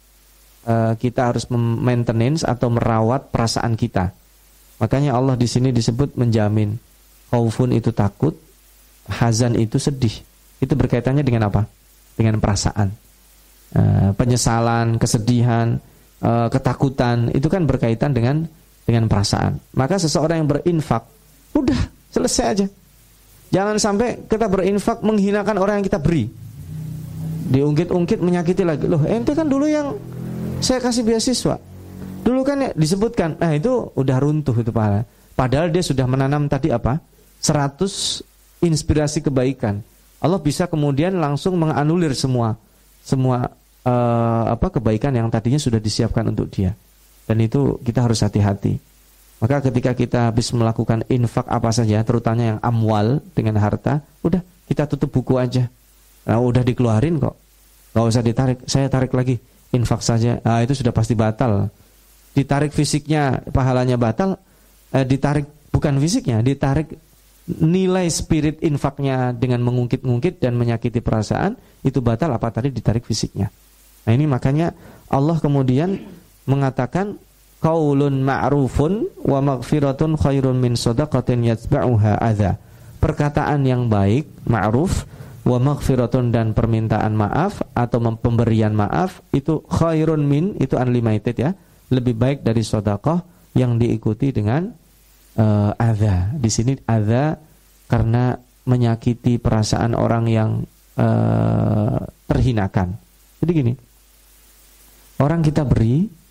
uh, 0.66 0.98
kita 0.98 1.22
harus 1.30 1.46
maintenance 1.54 2.42
atau 2.42 2.74
merawat 2.74 3.30
perasaan 3.30 3.78
kita. 3.78 4.10
Makanya 4.82 5.14
Allah 5.14 5.38
di 5.38 5.46
sini 5.46 5.70
disebut 5.70 6.18
menjamin 6.18 6.74
khaufun 7.30 7.70
itu 7.70 7.94
takut, 7.94 8.34
hazan 9.06 9.62
itu 9.62 9.78
sedih. 9.78 10.18
Itu 10.58 10.74
berkaitannya 10.74 11.22
dengan 11.22 11.46
apa? 11.54 11.70
Dengan 12.18 12.42
perasaan. 12.42 12.90
Uh, 13.70 14.18
penyesalan, 14.18 14.98
kesedihan, 14.98 15.78
uh, 16.26 16.50
ketakutan 16.50 17.30
itu 17.38 17.46
kan 17.54 17.70
berkaitan 17.70 18.18
dengan 18.18 18.50
dengan 18.86 19.10
perasaan. 19.10 19.58
Maka 19.74 19.98
seseorang 19.98 20.46
yang 20.46 20.50
berinfak, 20.50 21.04
udah 21.58 21.80
selesai 22.14 22.46
aja. 22.46 22.66
Jangan 23.50 23.76
sampai 23.82 24.30
kita 24.30 24.46
berinfak 24.48 25.02
menghinakan 25.02 25.58
orang 25.58 25.82
yang 25.82 25.86
kita 25.86 26.00
beri. 26.00 26.30
Diungkit-ungkit 27.46 28.22
menyakiti 28.22 28.64
lagi. 28.66 28.86
Loh 28.90 29.02
ente 29.06 29.34
kan 29.34 29.46
dulu 29.46 29.66
yang 29.70 29.98
saya 30.62 30.82
kasih 30.82 31.06
beasiswa. 31.06 31.58
Dulu 32.26 32.42
kan 32.42 32.58
ya 32.58 32.70
disebutkan 32.74 33.38
nah 33.38 33.54
itu 33.54 33.94
udah 33.94 34.18
runtuh 34.18 34.56
itu 34.58 34.74
pahala. 34.74 35.06
Padahal 35.38 35.70
dia 35.70 35.86
sudah 35.86 36.10
menanam 36.10 36.50
tadi 36.50 36.74
apa? 36.74 36.98
100 37.44 38.66
inspirasi 38.66 39.22
kebaikan. 39.22 39.86
Allah 40.18 40.42
bisa 40.42 40.66
kemudian 40.66 41.22
langsung 41.22 41.54
menganulir 41.62 42.18
semua 42.18 42.58
semua 43.06 43.54
uh, 43.86 44.44
apa 44.50 44.74
kebaikan 44.74 45.14
yang 45.14 45.30
tadinya 45.30 45.62
sudah 45.62 45.78
disiapkan 45.78 46.26
untuk 46.26 46.50
dia 46.50 46.74
dan 47.26 47.38
itu 47.42 47.82
kita 47.82 48.06
harus 48.06 48.22
hati-hati 48.22 48.78
maka 49.42 49.60
ketika 49.66 49.92
kita 49.92 50.20
habis 50.32 50.50
melakukan 50.56 51.04
infak 51.12 51.46
apa 51.52 51.70
saja 51.70 52.02
terutama 52.06 52.56
yang 52.56 52.60
amwal 52.64 53.20
dengan 53.36 53.60
harta 53.60 54.02
udah 54.24 54.42
kita 54.66 54.90
tutup 54.90 55.12
buku 55.12 55.38
aja 55.38 55.68
Nah, 56.26 56.42
udah 56.42 56.66
dikeluarin 56.66 57.22
kok. 57.22 57.36
Gak 57.94 58.06
usah 58.06 58.24
ditarik. 58.26 58.58
Saya 58.66 58.90
tarik 58.90 59.14
lagi. 59.14 59.38
Infak 59.72 60.02
saja. 60.02 60.42
Nah, 60.42 60.66
itu 60.66 60.74
sudah 60.74 60.92
pasti 60.92 61.14
batal. 61.14 61.70
Ditarik 62.34 62.74
fisiknya, 62.74 63.46
pahalanya 63.54 63.96
batal. 63.96 64.42
Eh, 64.92 65.06
ditarik 65.06 65.46
bukan 65.70 66.02
fisiknya, 66.02 66.42
ditarik 66.42 66.98
nilai 67.46 68.10
spirit 68.10 68.58
infaknya 68.66 69.30
dengan 69.30 69.62
mengungkit-ungkit 69.62 70.42
dan 70.42 70.58
menyakiti 70.58 70.98
perasaan 70.98 71.54
itu 71.86 72.02
batal 72.02 72.34
apa 72.34 72.50
tadi 72.50 72.74
ditarik 72.74 73.06
fisiknya. 73.06 73.54
Nah, 74.06 74.12
ini 74.12 74.26
makanya 74.26 74.74
Allah 75.14 75.38
kemudian 75.38 75.94
mengatakan 76.46 77.18
qaulun 77.62 78.22
ma'rufun 78.22 79.10
wa 79.26 79.42
maghfiratun 79.42 80.18
khairun 80.18 80.58
min 80.62 80.78
shadaqatin 80.78 81.46
yatba'uha 81.46 82.22
adza. 82.22 82.62
Perkataan 83.02 83.66
yang 83.66 83.90
baik, 83.90 84.30
ma'ruf 84.46 85.06
wa 85.46 85.62
maghfiratun 85.62 86.34
dan 86.34 86.58
permintaan 86.58 87.14
maaf 87.14 87.62
atau 87.78 88.02
pemberian 88.18 88.74
maaf 88.74 89.22
itu 89.30 89.62
khairun 89.70 90.26
min 90.26 90.58
itu 90.58 90.74
unlimited 90.74 91.38
ya 91.38 91.54
lebih 91.94 92.18
baik 92.18 92.42
dari 92.42 92.66
sodakoh 92.66 93.22
yang 93.54 93.78
diikuti 93.78 94.34
dengan 94.34 94.74
uh, 95.38 95.72
adha 95.78 96.34
di 96.34 96.50
sini 96.50 96.74
adha 96.90 97.38
karena 97.86 98.34
menyakiti 98.66 99.38
perasaan 99.38 99.94
orang 99.94 100.26
yang 100.26 100.52
uh, 100.98 102.02
terhinakan 102.26 102.98
jadi 103.38 103.52
gini 103.54 103.74
orang 105.22 105.46
kita 105.46 105.62
beri 105.62 106.25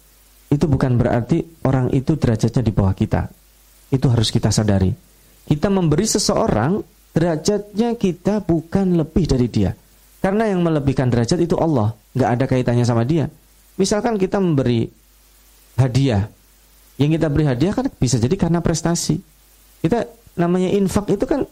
itu 0.55 0.71
bukan 0.71 0.95
berarti 0.95 1.43
orang 1.67 1.91
itu 1.91 2.15
derajatnya 2.15 2.63
di 2.63 2.73
bawah 2.73 2.95
kita 2.95 3.27
itu 3.91 4.07
harus 4.07 4.31
kita 4.31 4.55
sadari 4.55 4.95
kita 5.45 5.69
memberi 5.69 6.07
seseorang 6.09 6.81
derajatnya 7.15 7.95
kita 7.95 8.43
bukan 8.43 8.99
lebih 8.99 9.25
dari 9.31 9.47
dia. 9.49 9.71
Karena 10.19 10.51
yang 10.51 10.65
melebihkan 10.67 11.09
derajat 11.13 11.39
itu 11.39 11.55
Allah, 11.55 11.95
nggak 12.17 12.31
ada 12.35 12.45
kaitannya 12.51 12.85
sama 12.85 13.07
dia. 13.07 13.31
Misalkan 13.79 14.19
kita 14.19 14.43
memberi 14.43 14.89
hadiah, 15.79 16.27
yang 16.99 17.11
kita 17.15 17.29
beri 17.31 17.45
hadiah 17.47 17.77
kan 17.77 17.87
bisa 18.01 18.19
jadi 18.19 18.35
karena 18.35 18.59
prestasi. 18.65 19.21
Kita 19.85 20.09
namanya 20.41 20.73
infak 20.75 21.13
itu 21.13 21.25
kan, 21.29 21.45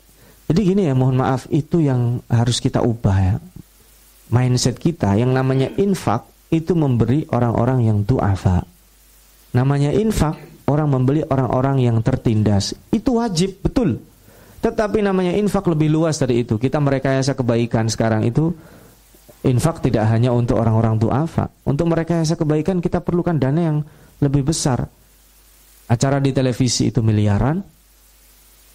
jadi 0.48 0.60
gini 0.64 0.82
ya, 0.88 0.96
mohon 0.96 1.20
maaf 1.20 1.46
itu 1.52 1.84
yang 1.84 2.24
harus 2.32 2.58
kita 2.58 2.80
ubah 2.80 3.16
ya. 3.20 3.36
Mindset 4.32 4.80
kita 4.80 5.12
yang 5.20 5.36
namanya 5.36 5.68
infak 5.76 6.24
itu 6.48 6.72
memberi 6.72 7.28
orang-orang 7.28 7.92
yang 7.92 7.98
duafa. 8.08 8.64
Namanya 9.52 9.92
infak 9.92 10.36
orang 10.68 10.88
membeli 10.88 11.20
orang-orang 11.28 11.84
yang 11.84 12.00
tertindas. 12.00 12.72
Itu 12.88 13.20
wajib, 13.20 13.60
betul. 13.60 14.00
Tetapi 14.62 15.02
namanya 15.02 15.34
infak 15.34 15.66
lebih 15.68 15.90
luas 15.90 16.16
dari 16.22 16.46
itu. 16.46 16.56
Kita 16.56 16.78
merekayasa 16.78 17.34
kebaikan 17.34 17.90
sekarang 17.90 18.24
itu 18.24 18.54
infak 19.42 19.82
tidak 19.82 20.06
hanya 20.06 20.30
untuk 20.30 20.56
orang-orang 20.62 20.96
duafa. 20.96 21.50
Untuk 21.66 21.90
merekayasa 21.90 22.38
kebaikan 22.38 22.78
kita 22.78 23.02
perlukan 23.02 23.36
dana 23.36 23.60
yang 23.60 23.78
lebih 24.22 24.46
besar. 24.46 24.86
Acara 25.90 26.22
di 26.22 26.30
televisi 26.30 26.94
itu 26.94 27.02
miliaran. 27.02 27.58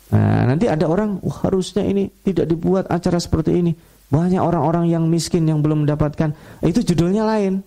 Nah, 0.08 0.44
nanti 0.48 0.68
ada 0.68 0.88
orang, 0.88 1.20
Wah, 1.24 1.40
harusnya 1.48 1.84
ini 1.84 2.08
tidak 2.24 2.48
dibuat 2.52 2.92
acara 2.92 3.20
seperti 3.20 3.56
ini. 3.56 3.72
Banyak 4.08 4.40
orang-orang 4.40 4.88
yang 4.88 5.04
miskin 5.08 5.48
yang 5.48 5.60
belum 5.60 5.84
mendapatkan. 5.88 6.32
Itu 6.64 6.84
judulnya 6.84 7.28
lain. 7.28 7.64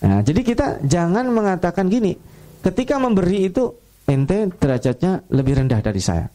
Nah, 0.00 0.24
jadi 0.24 0.40
kita 0.40 0.66
jangan 0.84 1.28
mengatakan 1.28 1.88
gini, 1.92 2.16
ketika 2.64 2.96
memberi 2.96 3.52
itu 3.52 3.68
ente 4.08 4.48
derajatnya 4.56 5.28
lebih 5.28 5.60
rendah 5.60 5.80
dari 5.84 6.00
saya. 6.00 6.26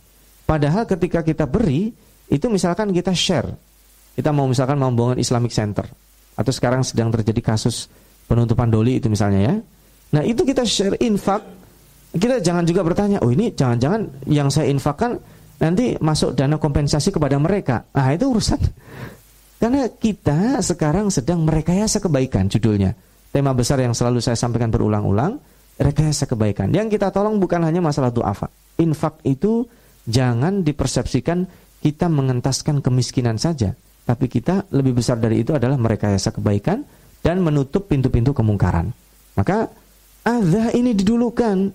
Padahal 0.45 0.85
ketika 0.85 1.25
kita 1.25 1.49
beri, 1.49 1.89
itu 2.29 2.45
misalkan 2.49 2.93
kita 2.93 3.11
share. 3.11 3.49
Kita 4.15 4.29
mau 4.29 4.45
misalkan 4.45 4.77
membangun 4.77 5.17
Islamic 5.17 5.51
Center. 5.51 5.89
Atau 6.37 6.53
sekarang 6.53 6.85
sedang 6.85 7.09
terjadi 7.09 7.41
kasus 7.41 7.89
penutupan 8.29 8.69
doli 8.69 9.01
itu 9.01 9.09
misalnya 9.09 9.41
ya. 9.51 9.55
Nah 10.13 10.23
itu 10.23 10.45
kita 10.45 10.63
share 10.63 10.95
infak. 11.01 11.41
Kita 12.15 12.39
jangan 12.39 12.63
juga 12.63 12.79
bertanya, 12.85 13.19
oh 13.19 13.31
ini 13.33 13.51
jangan-jangan 13.51 14.23
yang 14.31 14.47
saya 14.47 14.71
infakkan 14.71 15.19
nanti 15.59 15.99
masuk 15.99 16.31
dana 16.31 16.55
kompensasi 16.55 17.11
kepada 17.11 17.35
mereka. 17.35 17.91
Ah 17.91 18.15
itu 18.15 18.31
urusan. 18.31 18.61
Karena 19.59 19.89
kita 19.91 20.63
sekarang 20.63 21.11
sedang 21.11 21.43
merekayasa 21.43 21.99
kebaikan 21.99 22.47
judulnya. 22.47 22.95
Tema 23.35 23.51
besar 23.51 23.83
yang 23.83 23.91
selalu 23.91 24.23
saya 24.23 24.39
sampaikan 24.39 24.71
berulang-ulang, 24.71 25.35
rekayasa 25.75 26.23
kebaikan. 26.23 26.71
Yang 26.71 26.95
kita 26.95 27.11
tolong 27.11 27.35
bukan 27.35 27.59
hanya 27.67 27.83
masalah 27.83 28.07
duafa. 28.15 28.47
Infak 28.79 29.19
itu 29.27 29.67
Jangan 30.05 30.61
dipersepsikan 30.61 31.49
kita 31.81 32.05
mengentaskan 32.09 32.81
kemiskinan 32.81 33.41
saja, 33.41 33.73
tapi 34.05 34.29
kita 34.29 34.69
lebih 34.69 35.01
besar 35.01 35.17
dari 35.17 35.41
itu 35.41 35.57
adalah 35.57 35.81
merekayasa 35.81 36.29
kebaikan 36.29 36.85
dan 37.25 37.41
menutup 37.41 37.89
pintu-pintu 37.89 38.29
kemungkaran. 38.33 38.93
Maka 39.33 39.69
adha 40.21 40.69
ini 40.77 40.93
didulukan. 40.93 41.73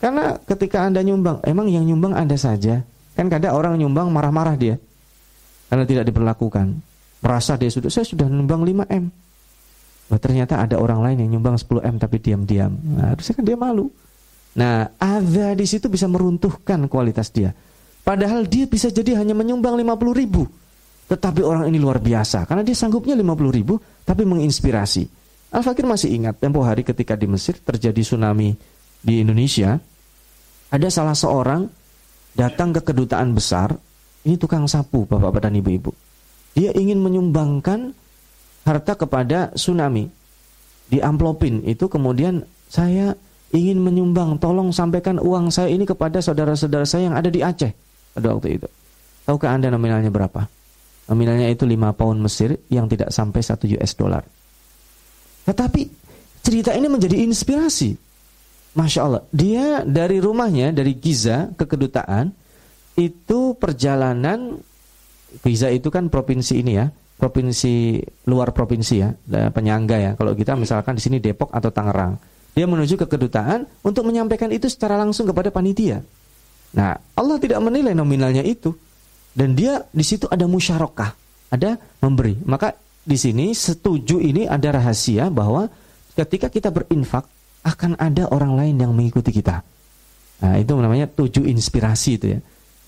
Karena 0.00 0.36
ketika 0.48 0.84
Anda 0.84 1.04
nyumbang, 1.04 1.44
emang 1.44 1.68
yang 1.68 1.84
nyumbang 1.84 2.16
Anda 2.16 2.36
saja. 2.36 2.80
Kan 3.16 3.28
kadang 3.28 3.56
orang 3.56 3.76
nyumbang 3.76 4.08
marah-marah 4.12 4.56
dia. 4.56 4.76
Karena 5.68 5.84
tidak 5.84 6.08
diperlakukan. 6.08 6.72
Merasa 7.20 7.60
dia 7.60 7.68
sudah, 7.68 7.92
saya 7.92 8.08
sudah 8.08 8.24
nyumbang 8.28 8.64
5M. 8.64 9.04
Wah, 10.10 10.18
ternyata 10.18 10.58
ada 10.58 10.74
orang 10.74 11.06
lain 11.06 11.16
yang 11.22 11.38
nyumbang 11.38 11.54
10M 11.54 12.02
tapi 12.02 12.18
diam-diam. 12.18 12.74
Nah, 12.74 13.14
harusnya 13.14 13.34
kan 13.38 13.44
dia 13.46 13.54
malu. 13.54 13.86
Nah, 14.58 14.90
adha 14.98 15.54
di 15.54 15.62
situ 15.62 15.86
bisa 15.86 16.10
meruntuhkan 16.10 16.90
kualitas 16.90 17.30
dia. 17.30 17.54
Padahal 18.02 18.42
dia 18.50 18.66
bisa 18.66 18.90
jadi 18.90 19.22
hanya 19.22 19.38
menyumbang 19.38 19.78
50 19.78 20.10
ribu. 20.10 20.50
Tetapi 21.06 21.46
orang 21.46 21.70
ini 21.70 21.78
luar 21.78 22.02
biasa. 22.02 22.42
Karena 22.42 22.66
dia 22.66 22.74
sanggupnya 22.74 23.14
50 23.14 23.54
ribu, 23.54 23.78
tapi 24.02 24.26
menginspirasi. 24.26 25.06
Al-Fakir 25.54 25.86
masih 25.86 26.10
ingat, 26.14 26.38
tempo 26.38 26.62
hari 26.62 26.82
ketika 26.82 27.14
di 27.14 27.30
Mesir 27.30 27.58
terjadi 27.58 28.02
tsunami 28.02 28.54
di 29.02 29.22
Indonesia. 29.22 29.78
Ada 30.70 30.90
salah 30.90 31.14
seorang 31.14 31.66
datang 32.34 32.70
ke 32.74 32.82
kedutaan 32.82 33.34
besar. 33.34 33.74
Ini 34.26 34.38
tukang 34.38 34.66
sapu, 34.66 35.06
bapak-bapak 35.06 35.50
dan 35.50 35.58
ibu-ibu. 35.58 35.90
Dia 36.54 36.74
ingin 36.74 36.98
menyumbangkan 36.98 37.94
harta 38.64 38.92
kepada 38.96 39.52
tsunami. 39.56 40.08
Di 40.90 40.98
amplopin 40.98 41.62
itu 41.64 41.86
kemudian 41.86 42.42
saya 42.66 43.14
ingin 43.50 43.82
menyumbang, 43.82 44.38
tolong 44.38 44.70
sampaikan 44.70 45.18
uang 45.18 45.50
saya 45.50 45.70
ini 45.70 45.86
kepada 45.86 46.22
saudara-saudara 46.22 46.86
saya 46.86 47.10
yang 47.10 47.16
ada 47.18 47.30
di 47.30 47.42
Aceh 47.42 47.70
pada 48.14 48.34
waktu 48.34 48.58
itu. 48.58 48.68
Tahukah 49.26 49.54
Anda 49.54 49.70
nominalnya 49.70 50.10
berapa? 50.10 50.46
Nominalnya 51.10 51.50
itu 51.50 51.66
5 51.66 51.98
pound 51.98 52.18
Mesir 52.22 52.58
yang 52.70 52.86
tidak 52.86 53.10
sampai 53.10 53.42
1 53.42 53.74
US 53.78 53.92
dollar. 53.98 54.22
Tetapi 55.46 55.82
cerita 56.42 56.70
ini 56.74 56.86
menjadi 56.86 57.18
inspirasi. 57.26 57.98
Masya 58.70 59.00
Allah, 59.02 59.22
dia 59.34 59.82
dari 59.82 60.22
rumahnya, 60.22 60.70
dari 60.70 60.94
Giza 60.94 61.50
ke 61.58 61.66
kedutaan, 61.66 62.30
itu 62.94 63.58
perjalanan, 63.58 64.62
Giza 65.42 65.74
itu 65.74 65.90
kan 65.90 66.06
provinsi 66.06 66.62
ini 66.62 66.78
ya, 66.78 66.86
provinsi 67.20 68.00
luar 68.24 68.56
provinsi 68.56 68.94
ya, 68.96 69.12
penyangga 69.52 70.00
ya. 70.00 70.10
Kalau 70.16 70.32
kita 70.32 70.56
misalkan 70.56 70.96
di 70.96 71.02
sini 71.04 71.20
Depok 71.20 71.52
atau 71.52 71.68
Tangerang, 71.68 72.16
dia 72.56 72.64
menuju 72.64 72.96
ke 72.96 73.04
kedutaan 73.04 73.68
untuk 73.84 74.08
menyampaikan 74.08 74.48
itu 74.48 74.66
secara 74.72 74.96
langsung 74.96 75.28
kepada 75.28 75.52
panitia. 75.52 76.00
Nah, 76.72 76.96
Allah 77.12 77.36
tidak 77.36 77.60
menilai 77.60 77.92
nominalnya 77.92 78.40
itu. 78.40 78.72
Dan 79.30 79.54
dia 79.54 79.86
di 79.94 80.02
situ 80.02 80.26
ada 80.26 80.48
musyarakah, 80.48 81.14
ada 81.54 81.78
memberi. 82.02 82.34
Maka 82.42 82.74
di 83.06 83.14
sini 83.14 83.54
setuju 83.54 84.18
ini 84.18 84.48
ada 84.48 84.74
rahasia 84.74 85.30
bahwa 85.30 85.70
ketika 86.18 86.50
kita 86.50 86.74
berinfak 86.74 87.28
akan 87.62 87.94
ada 88.00 88.26
orang 88.34 88.58
lain 88.58 88.76
yang 88.82 88.90
mengikuti 88.90 89.30
kita. 89.30 89.62
Nah, 90.40 90.56
itu 90.58 90.72
namanya 90.74 91.06
tujuh 91.06 91.46
inspirasi 91.46 92.10
itu 92.16 92.26
ya. 92.34 92.40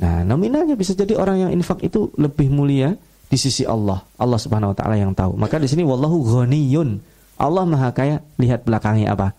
Nah, 0.03 0.27
nominalnya 0.27 0.75
bisa 0.75 0.99
jadi 0.99 1.15
orang 1.15 1.47
yang 1.47 1.51
infak 1.55 1.87
itu 1.87 2.11
lebih 2.19 2.51
mulia 2.51 2.99
di 3.33 3.41
sisi 3.41 3.65
Allah. 3.65 4.05
Allah 4.21 4.37
Subhanahu 4.37 4.77
wa 4.77 4.77
taala 4.77 5.01
yang 5.01 5.17
tahu. 5.17 5.41
Maka 5.41 5.57
di 5.57 5.65
sini 5.65 5.81
wallahu 5.81 6.21
ghaniyun. 6.21 7.01
Allah 7.41 7.65
Maha 7.65 7.89
Kaya. 7.97 8.21
Lihat 8.37 8.69
belakangnya 8.69 9.17
apa? 9.17 9.33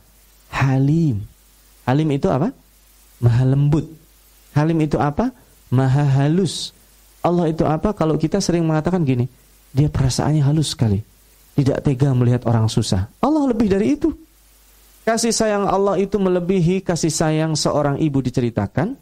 Halim. 0.49 1.21
Halim 1.85 2.09
itu 2.09 2.25
apa? 2.33 2.49
Maha 3.21 3.45
lembut. 3.45 3.85
Halim 4.57 4.81
itu 4.81 4.97
apa? 4.97 5.29
Maha 5.69 6.25
halus. 6.25 6.73
Allah 7.21 7.53
itu 7.53 7.61
apa? 7.69 7.93
Kalau 7.93 8.17
kita 8.17 8.41
sering 8.41 8.65
mengatakan 8.65 9.05
gini, 9.05 9.29
dia 9.69 9.93
perasaannya 9.93 10.41
halus 10.41 10.73
sekali. 10.73 10.97
Tidak 11.53 11.85
tega 11.85 12.17
melihat 12.17 12.49
orang 12.49 12.65
susah. 12.65 13.13
Allah 13.21 13.45
lebih 13.45 13.69
dari 13.69 13.93
itu. 13.93 14.09
Kasih 15.05 15.35
sayang 15.35 15.69
Allah 15.69 15.99
itu 15.99 16.15
melebihi 16.17 16.81
kasih 16.81 17.11
sayang 17.11 17.59
seorang 17.59 17.99
ibu 17.99 18.23
diceritakan 18.23 18.95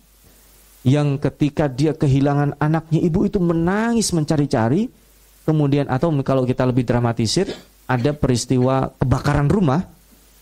yang 0.81 1.21
ketika 1.21 1.69
dia 1.69 1.93
kehilangan 1.93 2.57
anaknya 2.57 2.99
ibu 3.05 3.25
itu 3.27 3.37
menangis 3.37 4.09
mencari-cari 4.13 4.89
kemudian 5.45 5.85
atau 5.89 6.09
kalau 6.25 6.45
kita 6.45 6.65
lebih 6.65 6.85
dramatisir 6.85 7.49
ada 7.85 8.13
peristiwa 8.13 8.89
kebakaran 8.97 9.45
rumah 9.45 9.85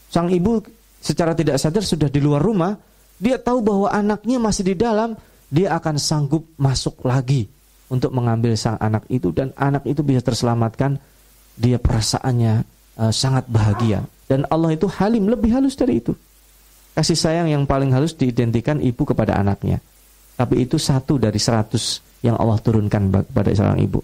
sang 0.08 0.32
ibu 0.32 0.64
secara 1.04 1.36
tidak 1.36 1.60
sadar 1.60 1.84
sudah 1.84 2.08
di 2.08 2.24
luar 2.24 2.40
rumah 2.40 2.72
dia 3.20 3.36
tahu 3.36 3.60
bahwa 3.60 3.92
anaknya 3.92 4.40
masih 4.40 4.64
di 4.64 4.76
dalam, 4.80 5.14
dia 5.52 5.76
akan 5.76 6.00
sanggup 6.00 6.48
masuk 6.56 7.04
lagi 7.04 7.52
untuk 7.92 8.16
mengambil 8.16 8.56
sang 8.56 8.80
anak 8.80 9.04
itu 9.12 9.36
dan 9.36 9.52
anak 9.60 9.84
itu 9.84 10.00
bisa 10.02 10.24
terselamatkan. 10.24 10.96
Dia 11.60 11.76
perasaannya 11.76 12.64
uh, 12.96 13.12
sangat 13.12 13.44
bahagia 13.52 14.08
dan 14.32 14.48
Allah 14.48 14.72
itu 14.72 14.88
halim 14.88 15.28
lebih 15.28 15.52
halus 15.52 15.76
dari 15.76 16.00
itu. 16.00 16.16
Kasih 16.96 17.20
sayang 17.20 17.52
yang 17.52 17.68
paling 17.68 17.92
halus 17.92 18.16
diidentikan 18.16 18.80
ibu 18.80 19.04
kepada 19.04 19.36
anaknya. 19.36 19.84
Tapi 20.40 20.64
itu 20.64 20.80
satu 20.80 21.20
dari 21.20 21.36
seratus 21.36 22.00
yang 22.24 22.40
Allah 22.40 22.56
turunkan 22.64 23.12
kepada 23.28 23.52
seorang 23.52 23.84
ibu. 23.84 24.00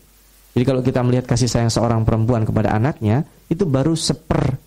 Jadi 0.52 0.64
kalau 0.68 0.84
kita 0.84 1.00
melihat 1.00 1.32
kasih 1.32 1.48
sayang 1.48 1.72
seorang 1.72 2.04
perempuan 2.04 2.44
kepada 2.44 2.76
anaknya, 2.76 3.24
itu 3.48 3.64
baru 3.64 3.96
seper 3.96 4.60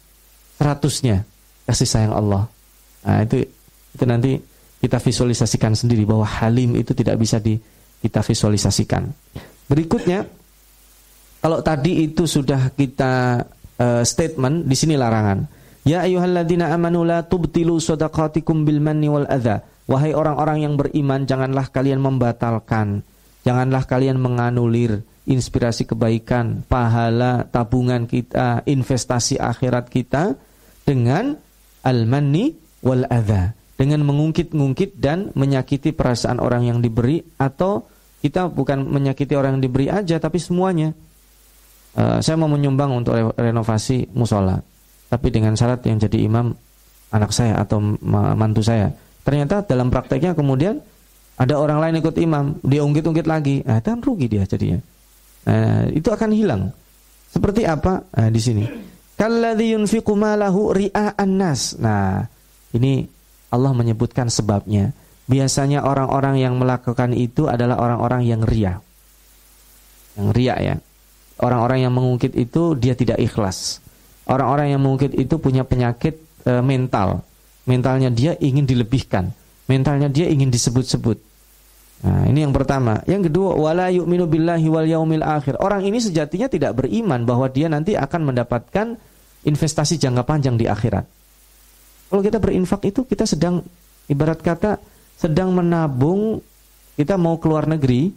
seratusnya 0.57 1.29
kasih 1.69 1.89
sayang 1.89 2.13
Allah. 2.17 2.49
Nah, 3.05 3.21
itu 3.25 3.45
itu 3.93 4.05
nanti 4.09 4.41
kita 4.81 4.97
visualisasikan 4.97 5.77
sendiri 5.77 6.09
bahwa 6.09 6.25
halim 6.25 6.73
itu 6.77 6.97
tidak 6.97 7.21
bisa 7.21 7.37
di, 7.37 7.61
kita 8.01 8.25
visualisasikan. 8.25 9.05
Berikutnya, 9.69 10.25
kalau 11.45 11.61
tadi 11.61 12.09
itu 12.09 12.25
sudah 12.25 12.73
kita 12.73 13.45
uh, 13.77 14.03
statement, 14.05 14.65
di 14.65 14.77
sini 14.77 14.95
larangan. 14.97 15.45
Ya 15.89 16.05
ayyuhalladzina 16.05 16.69
amanu 16.69 17.05
la 17.05 17.25
tubtilu 17.25 17.81
shadaqatikum 17.81 18.65
bil 18.69 18.81
manni 18.81 19.09
wal 19.09 19.25
adha. 19.25 19.65
Wahai 19.89 20.13
orang-orang 20.13 20.69
yang 20.69 20.75
beriman, 20.77 21.25
janganlah 21.25 21.73
kalian 21.73 22.05
membatalkan, 22.05 23.01
janganlah 23.43 23.89
kalian 23.89 24.21
menganulir 24.21 25.01
inspirasi 25.25 25.89
kebaikan, 25.89 26.65
pahala, 26.69 27.49
tabungan 27.49 28.05
kita, 28.05 28.65
investasi 28.69 29.41
akhirat 29.41 29.89
kita 29.89 30.37
dengan 30.85 31.37
al-manni 31.85 32.57
wal 32.85 33.05
adha 33.09 33.57
dengan 33.79 34.03
mengungkit-ungkit 34.03 34.99
dan 34.99 35.31
menyakiti 35.39 35.95
perasaan 35.95 36.43
orang 36.43 36.67
yang 36.67 36.79
diberi 36.83 37.23
atau 37.39 37.87
kita 38.19 38.51
bukan 38.51 38.83
menyakiti 38.83 39.39
orang 39.39 39.57
yang 39.57 39.65
diberi 39.71 39.87
aja 39.87 40.19
tapi 40.19 40.43
semuanya. 40.43 40.91
Uh, 41.95 42.19
saya 42.19 42.35
mau 42.35 42.51
menyumbang 42.51 42.91
untuk 42.91 43.15
re 43.15 43.25
renovasi 43.39 44.11
musola, 44.13 44.59
tapi 45.07 45.31
dengan 45.31 45.55
syarat 45.55 45.83
yang 45.87 46.03
jadi 46.03 46.27
imam 46.27 46.51
anak 47.15 47.31
saya 47.31 47.63
atau 47.63 47.79
mantu 48.35 48.61
saya. 48.67 48.91
Ternyata 49.29 49.61
dalam 49.61 49.93
prakteknya 49.93 50.33
kemudian 50.33 50.81
ada 51.37 51.61
orang 51.61 51.85
lain 51.85 52.01
ikut 52.01 52.17
imam, 52.17 52.57
dia 52.65 52.81
ungkit-ungkit 52.81 53.29
lagi, 53.29 53.61
nah, 53.61 53.85
kan 53.85 54.01
rugi 54.01 54.25
dia 54.25 54.49
jadinya. 54.49 54.81
Nah, 55.45 55.85
itu 55.93 56.09
akan 56.09 56.33
hilang. 56.33 56.73
Seperti 57.29 57.69
apa? 57.69 58.09
Nah, 58.09 58.33
di 58.33 58.41
sini. 58.41 58.65
Kalladzi 59.21 59.77
yunfiqu 59.77 60.17
malahu 60.17 60.73
ria'an 60.73 61.29
nas. 61.29 61.77
Nah, 61.77 62.25
ini 62.73 63.05
Allah 63.53 63.77
menyebutkan 63.77 64.33
sebabnya. 64.33 64.97
Biasanya 65.29 65.85
orang-orang 65.85 66.41
yang 66.41 66.57
melakukan 66.57 67.13
itu 67.13 67.53
adalah 67.53 67.77
orang-orang 67.85 68.25
yang 68.25 68.41
ria. 68.49 68.81
Yang 70.17 70.29
ria 70.33 70.57
ya. 70.57 70.75
Orang-orang 71.37 71.85
yang 71.85 71.93
mengungkit 71.93 72.33
itu 72.33 72.73
dia 72.81 72.97
tidak 72.97 73.21
ikhlas. 73.21 73.85
Orang-orang 74.25 74.73
yang 74.73 74.81
mengungkit 74.81 75.13
itu 75.13 75.37
punya 75.37 75.69
penyakit 75.69 76.17
e, 76.49 76.53
mental. 76.65 77.28
Mentalnya 77.69 78.09
dia 78.09 78.33
ingin 78.41 78.65
dilebihkan. 78.65 79.29
Mentalnya 79.69 80.09
dia 80.09 80.33
ingin 80.33 80.49
disebut-sebut. 80.49 81.21
Nah, 81.99 82.25
ini 82.31 82.47
yang 82.47 82.55
pertama. 82.57 83.05
Yang 83.05 83.29
kedua, 83.29 83.59
wala 83.59 83.93
yu'minu 83.93 84.25
billahi 84.25 84.67
wal 84.73 84.89
yaumil 84.89 85.21
akhir. 85.21 85.61
Orang 85.61 85.85
ini 85.85 86.01
sejatinya 86.01 86.49
tidak 86.49 86.81
beriman 86.81 87.29
bahwa 87.29 87.51
dia 87.53 87.69
nanti 87.69 87.93
akan 87.93 88.33
mendapatkan 88.33 88.97
investasi 89.45 90.01
jangka 90.01 90.25
panjang 90.25 90.57
di 90.57 90.65
akhirat. 90.65 91.05
Kalau 92.09 92.23
kita 92.25 92.41
berinfak 92.41 92.89
itu 92.89 93.05
kita 93.05 93.29
sedang 93.29 93.61
ibarat 94.09 94.41
kata 94.41 94.81
sedang 95.19 95.53
menabung 95.53 96.41
kita 96.97 97.21
mau 97.21 97.37
keluar 97.37 97.69
negeri 97.69 98.09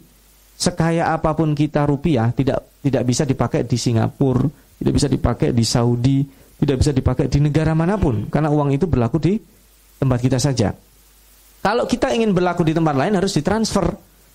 sekaya 0.56 1.12
apa 1.12 1.36
pun 1.36 1.52
kita 1.52 1.84
rupiah 1.84 2.32
tidak 2.32 2.80
tidak 2.80 3.02
bisa 3.04 3.22
dipakai 3.28 3.68
di 3.68 3.76
Singapura, 3.78 4.48
tidak 4.80 4.92
bisa 4.96 5.08
dipakai 5.12 5.48
di 5.54 5.64
Saudi, 5.66 6.24
tidak 6.62 6.78
bisa 6.78 6.94
dipakai 6.94 7.26
di 7.26 7.42
negara 7.42 7.74
mana 7.74 7.98
pun 7.98 8.30
karena 8.30 8.46
uang 8.46 8.70
itu 8.70 8.86
berlaku 8.86 9.18
di 9.18 9.34
tempat 9.98 10.18
kita 10.22 10.38
saja. 10.38 10.70
Kalau 11.62 11.86
kita 11.90 12.14
ingin 12.14 12.30
berlaku 12.30 12.62
di 12.62 12.70
tempat 12.70 12.94
lain 12.94 13.18
harus 13.18 13.34
ditransfer 13.34 13.90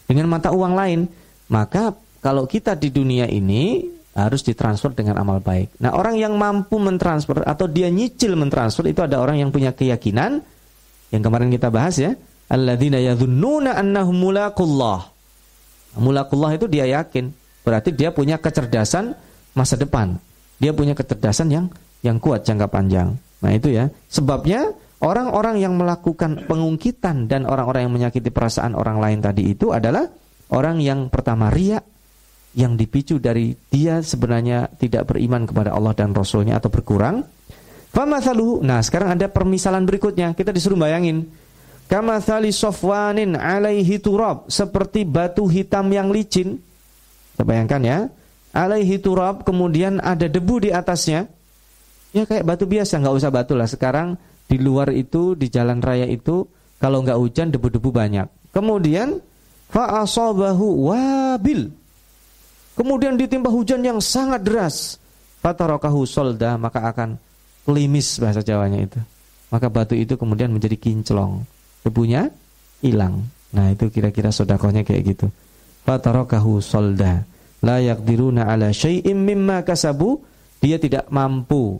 dengan 0.07 0.27
mata 0.31 0.51
uang 0.51 0.73
lain. 0.75 0.99
Maka 1.47 1.95
kalau 2.19 2.43
kita 2.43 2.75
di 2.75 2.91
dunia 2.91 3.27
ini 3.31 3.83
harus 4.11 4.43
ditransfer 4.43 4.91
dengan 4.91 5.23
amal 5.23 5.39
baik. 5.39 5.79
Nah, 5.79 5.95
orang 5.95 6.19
yang 6.19 6.35
mampu 6.35 6.75
mentransfer 6.75 7.47
atau 7.47 7.71
dia 7.71 7.87
nyicil 7.87 8.35
mentransfer 8.35 8.91
itu 8.91 8.99
ada 8.99 9.23
orang 9.23 9.39
yang 9.39 9.53
punya 9.53 9.71
keyakinan 9.71 10.43
yang 11.13 11.21
kemarin 11.23 11.47
kita 11.47 11.71
bahas 11.71 11.95
ya, 11.95 12.11
alladzina 12.51 12.99
yadhunnuna 12.99 13.79
annahum 13.79 14.17
mulaqullah. 14.17 15.07
Mulaqullah 15.95 16.51
itu 16.59 16.67
dia 16.67 16.83
yakin, 16.83 17.31
berarti 17.63 17.95
dia 17.95 18.11
punya 18.11 18.35
kecerdasan 18.35 19.15
masa 19.55 19.79
depan. 19.79 20.19
dia 20.57 20.73
punya 20.73 20.97
kecerdasan 20.97 21.53
yang 21.53 21.65
yang 22.07 22.23
kuat 22.23 22.47
jangka 22.47 22.71
panjang. 22.71 23.19
Nah, 23.43 23.51
itu 23.51 23.75
ya. 23.75 23.91
Sebabnya 24.07 24.71
orang-orang 25.03 25.59
yang 25.59 25.75
melakukan 25.75 26.47
pengungkitan 26.47 27.27
dan 27.27 27.43
orang-orang 27.43 27.85
yang 27.85 27.93
menyakiti 27.93 28.31
perasaan 28.31 28.73
orang 28.73 28.97
lain 29.03 29.19
tadi 29.19 29.51
itu 29.51 29.75
adalah 29.75 30.07
orang 30.55 30.79
yang 30.79 31.11
pertama 31.11 31.51
riak 31.51 31.83
yang 32.57 32.73
dipicu 32.73 33.21
dari 33.21 33.53
dia 33.69 34.01
sebenarnya 34.01 34.71
tidak 34.79 35.13
beriman 35.13 35.45
kepada 35.45 35.75
Allah 35.75 35.93
dan 35.93 36.15
Rasulnya 36.15 36.57
atau 36.57 36.71
berkurang. 36.71 37.21
Nah, 37.97 38.81
sekarang 38.81 39.17
ada 39.17 39.27
permisalan 39.29 39.85
berikutnya. 39.85 40.33
Kita 40.33 40.49
disuruh 40.55 40.77
bayangin. 40.77 41.27
Kamathali 41.89 42.53
sofwanin 42.53 43.37
alaihi 43.37 43.97
turab. 44.01 44.49
Seperti 44.49 45.05
batu 45.05 45.45
hitam 45.49 45.89
yang 45.89 46.09
licin. 46.09 46.61
Kita 47.33 47.45
bayangkan 47.45 47.81
ya 47.85 47.99
alaihi 48.57 48.97
turab 48.97 49.45
kemudian 49.45 50.01
ada 50.01 50.25
debu 50.25 50.65
di 50.65 50.69
atasnya 50.73 51.29
ya 52.17 52.23
kayak 52.25 52.45
batu 52.49 52.65
biasa 52.65 52.97
nggak 52.97 53.15
usah 53.21 53.29
batu 53.29 53.53
lah. 53.53 53.69
Sekarang 53.69 54.17
di 54.49 54.57
luar 54.57 54.89
itu 54.89 55.37
di 55.37 55.53
jalan 55.53 55.77
raya 55.77 56.09
itu 56.09 56.49
kalau 56.81 57.05
nggak 57.05 57.19
hujan 57.19 57.53
debu-debu 57.53 57.89
banyak. 57.93 58.27
Kemudian 58.49 59.21
fa'asabahu 59.69 60.89
wabil. 60.89 61.69
Kemudian 62.77 63.17
ditimpa 63.17 63.49
hujan 63.53 63.85
yang 63.85 64.01
sangat 64.01 64.41
deras. 64.41 64.97
Fatarakahu 65.41 66.05
solda 66.09 66.57
maka 66.57 66.85
akan 66.89 67.17
klimis 67.65 68.17
bahasa 68.17 68.41
Jawanya 68.41 68.85
itu. 68.85 68.99
Maka 69.53 69.69
batu 69.69 69.93
itu 69.93 70.17
kemudian 70.17 70.49
menjadi 70.49 70.77
kinclong. 70.77 71.45
Debunya 71.85 72.29
hilang. 72.81 73.25
Nah 73.53 73.71
itu 73.71 73.87
kira-kira 73.89 74.33
sodakohnya 74.33 74.83
kayak 74.83 75.15
gitu. 75.15 75.27
Fatarakahu 75.87 76.59
solda. 76.59 77.23
Layak 77.63 78.05
diruna 78.05 78.45
ala 78.49 78.69
syai'im 78.69 79.17
mimma 79.17 79.65
kasabu. 79.65 80.21
Dia 80.57 80.81
tidak 80.81 81.09
mampu 81.13 81.77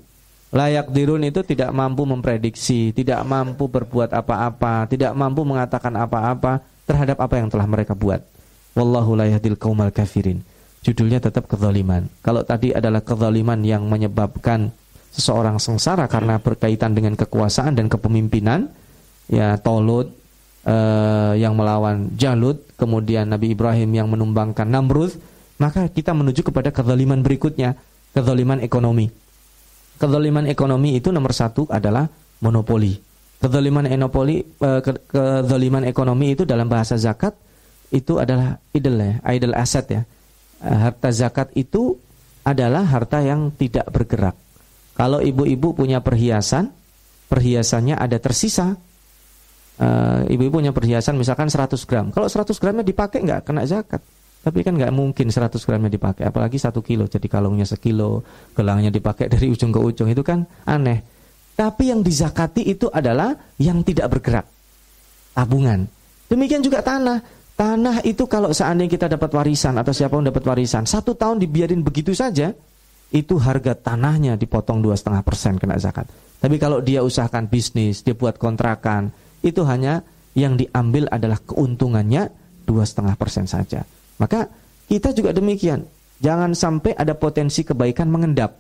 layak 0.48 0.88
dirun 0.95 1.28
itu 1.28 1.43
tidak 1.43 1.76
mampu 1.76 2.08
memprediksi 2.08 2.95
tidak 2.95 3.20
mampu 3.28 3.68
berbuat 3.68 4.16
apa-apa 4.16 4.88
tidak 4.88 5.12
mampu 5.12 5.43
mengatakan 5.43 5.91
apa-apa 5.91 6.64
terhadap 6.88 7.20
apa 7.20 7.36
yang 7.38 7.52
telah 7.52 7.68
mereka 7.68 7.93
buat. 7.93 8.24
Wallahu 8.74 9.20
la 9.20 9.28
yahdil 9.28 9.60
qaumal 9.60 9.91
kafirin. 9.91 10.39
Judulnya 10.82 11.20
tetap 11.20 11.52
kezaliman. 11.52 12.08
Kalau 12.24 12.48
tadi 12.48 12.72
adalah 12.72 13.04
kezaliman 13.04 13.60
yang 13.60 13.84
menyebabkan 13.91 14.72
seseorang 15.12 15.60
sengsara 15.60 16.08
karena 16.08 16.39
berkaitan 16.39 16.95
dengan 16.95 17.20
kekuasaan 17.20 17.76
dan 17.76 17.91
kepemimpinan 17.91 18.72
ya 19.28 19.60
Tolut 19.60 20.16
eh, 20.64 21.34
yang 21.41 21.60
melawan 21.60 22.16
Jalut 22.16 22.64
kemudian 22.80 23.28
Nabi 23.28 23.52
Ibrahim 23.52 23.91
yang 23.91 24.08
menumbangkan 24.08 24.70
Namrud 24.70 25.12
maka 25.58 25.89
kita 25.89 26.14
menuju 26.14 26.45
kepada 26.45 26.70
kezaliman 26.70 27.26
berikutnya, 27.26 27.74
kezaliman 28.14 28.62
ekonomi. 28.62 29.10
Kezaliman 29.98 30.45
ekonomi 30.45 31.02
itu 31.02 31.10
nomor 31.10 31.34
satu 31.34 31.66
adalah 31.68 32.06
monopoli. 32.45 32.93
Kezaliman 33.38 33.86
monopoli, 33.86 34.41
eh, 34.41 34.82
kezaliman 34.82 35.86
ekonomi 35.86 36.34
itu 36.34 36.45
dalam 36.45 36.70
bahasa 36.70 36.98
zakat 36.98 37.34
itu 37.93 38.18
adalah 38.18 38.58
idle 38.74 38.98
ya, 38.98 39.14
idle 39.34 39.54
asset 39.58 39.86
ya. 39.89 40.02
Eh, 40.62 40.78
harta 40.78 41.10
zakat 41.14 41.54
itu 41.54 41.98
adalah 42.41 42.86
harta 42.86 43.22
yang 43.22 43.54
tidak 43.54 43.86
bergerak. 43.89 44.38
Kalau 44.98 45.22
ibu-ibu 45.22 45.78
punya 45.78 46.02
perhiasan, 46.02 46.74
perhiasannya 47.30 47.93
ada 47.93 48.18
tersisa. 48.18 48.74
Eh, 49.78 50.34
ibu-ibu 50.34 50.58
punya 50.58 50.74
perhiasan 50.74 51.14
misalkan 51.22 51.54
100 51.54 51.86
gram. 51.86 52.10
Kalau 52.10 52.26
100 52.26 52.58
gramnya 52.58 52.82
dipakai 52.82 53.22
nggak 53.22 53.45
kena 53.45 53.70
zakat. 53.70 54.02
Tapi 54.48 54.64
kan 54.64 54.80
nggak 54.80 54.95
mungkin 54.95 55.28
100 55.28 55.60
gramnya 55.60 55.91
dipakai, 55.91 56.24
apalagi 56.24 56.56
satu 56.56 56.80
kilo. 56.80 57.04
Jadi 57.04 57.28
kalungnya 57.28 57.68
sekilo, 57.68 58.24
gelangnya 58.56 58.88
dipakai 58.88 59.28
dari 59.36 59.52
ujung 59.52 59.76
ke 59.76 59.80
ujung 59.84 60.08
itu 60.08 60.24
kan 60.24 60.48
aneh. 60.64 61.04
Tapi 61.52 61.91
yang 61.91 62.00
dizakati 62.00 62.64
itu 62.64 62.88
adalah 62.88 63.36
yang 63.60 63.84
tidak 63.84 64.08
bergerak, 64.08 64.48
tabungan. 65.36 65.84
Demikian 66.32 66.64
juga 66.64 66.80
tanah. 66.80 67.20
Tanah 67.58 68.06
itu 68.08 68.24
kalau 68.30 68.56
seandainya 68.56 68.88
kita 68.88 69.08
dapat 69.12 69.34
warisan 69.36 69.76
atau 69.76 69.91
siapa 69.91 70.16
pun 70.16 70.24
dapat 70.24 70.45
warisan, 70.48 70.88
satu 70.88 71.18
tahun 71.18 71.43
dibiarin 71.43 71.84
begitu 71.84 72.16
saja, 72.16 72.54
itu 73.12 73.36
harga 73.36 73.76
tanahnya 73.76 74.39
dipotong 74.39 74.80
dua 74.80 74.95
setengah 74.95 75.26
persen 75.28 75.60
kena 75.60 75.76
zakat. 75.76 76.08
Tapi 76.38 76.56
kalau 76.56 76.80
dia 76.80 77.02
usahakan 77.02 77.50
bisnis, 77.52 78.06
dia 78.06 78.14
buat 78.14 78.38
kontrakan, 78.38 79.12
itu 79.41 79.66
hanya 79.68 80.06
yang 80.38 80.56
diambil 80.56 81.10
adalah 81.10 81.41
keuntungannya 81.41 82.30
dua 82.64 82.86
setengah 82.86 83.18
persen 83.18 83.50
saja. 83.50 83.82
Maka 84.18 84.49
kita 84.89 85.13
juga 85.13 85.34
demikian. 85.34 85.86
Jangan 86.18 86.57
sampai 86.57 86.97
ada 86.97 87.13
potensi 87.13 87.61
kebaikan 87.61 88.09
mengendap. 88.09 88.57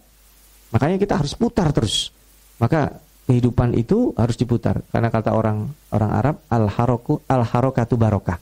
Makanya 0.69 1.01
kita 1.01 1.17
harus 1.17 1.33
putar 1.33 1.73
terus. 1.73 2.13
Maka 2.61 3.01
kehidupan 3.25 3.73
itu 3.73 4.13
harus 4.13 4.37
diputar. 4.37 4.85
Karena 4.93 5.09
kata 5.09 5.33
orang 5.33 5.67
orang 5.89 6.11
Arab 6.13 6.35
al 6.53 6.69
haroku 6.69 7.25
al 7.25 7.41
harokatu 7.41 7.97
barokah. 7.97 8.37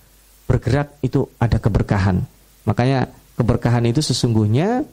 Bergerak 0.46 1.00
itu 1.02 1.26
ada 1.40 1.58
keberkahan. 1.58 2.22
Makanya 2.68 3.08
keberkahan 3.40 3.86
itu 3.88 4.04
sesungguhnya 4.04 4.86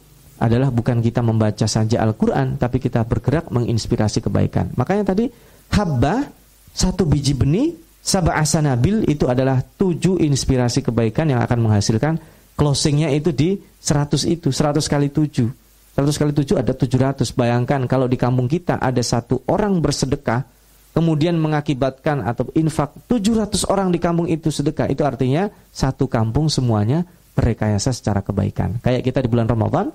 adalah 0.43 0.75
bukan 0.75 0.99
kita 0.99 1.23
membaca 1.23 1.71
saja 1.71 2.03
Al-Quran, 2.03 2.59
tapi 2.59 2.83
kita 2.83 3.07
bergerak 3.07 3.47
menginspirasi 3.53 4.25
kebaikan. 4.27 4.75
Makanya 4.75 5.15
tadi 5.15 5.31
habba 5.71 6.27
satu 6.73 7.07
biji 7.07 7.37
benih 7.37 7.77
Sabah 8.03 8.43
asanabil 8.43 9.07
itu 9.07 9.31
adalah 9.31 9.63
tujuh 9.63 10.19
inspirasi 10.19 10.83
kebaikan 10.83 11.31
yang 11.31 11.39
akan 11.39 11.71
menghasilkan 11.71 12.19
closingnya 12.59 13.15
itu 13.15 13.31
di 13.31 13.55
100 13.79 14.27
itu, 14.27 14.51
100 14.51 14.83
kali 14.91 15.07
7. 15.07 15.47
100 15.95 16.21
kali 16.21 16.33
7 16.35 16.59
ada 16.59 16.75
700. 16.75 17.31
Bayangkan 17.31 17.87
kalau 17.87 18.11
di 18.11 18.19
kampung 18.19 18.51
kita 18.51 18.83
ada 18.83 18.99
satu 19.07 19.47
orang 19.47 19.79
bersedekah, 19.79 20.43
kemudian 20.91 21.39
mengakibatkan 21.39 22.27
atau 22.27 22.51
infak 22.59 22.91
700 23.07 23.71
orang 23.71 23.95
di 23.95 24.03
kampung 24.03 24.27
itu 24.27 24.51
sedekah. 24.51 24.91
Itu 24.91 25.07
artinya 25.07 25.47
satu 25.71 26.11
kampung 26.11 26.51
semuanya 26.51 27.07
berrekayasa 27.39 27.95
secara 27.95 28.21
kebaikan. 28.21 28.83
Kayak 28.83 29.07
kita 29.09 29.19
di 29.23 29.29
bulan 29.31 29.47
Ramadan, 29.47 29.95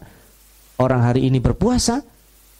orang 0.80 1.02
hari 1.06 1.28
ini 1.28 1.44
berpuasa, 1.44 2.02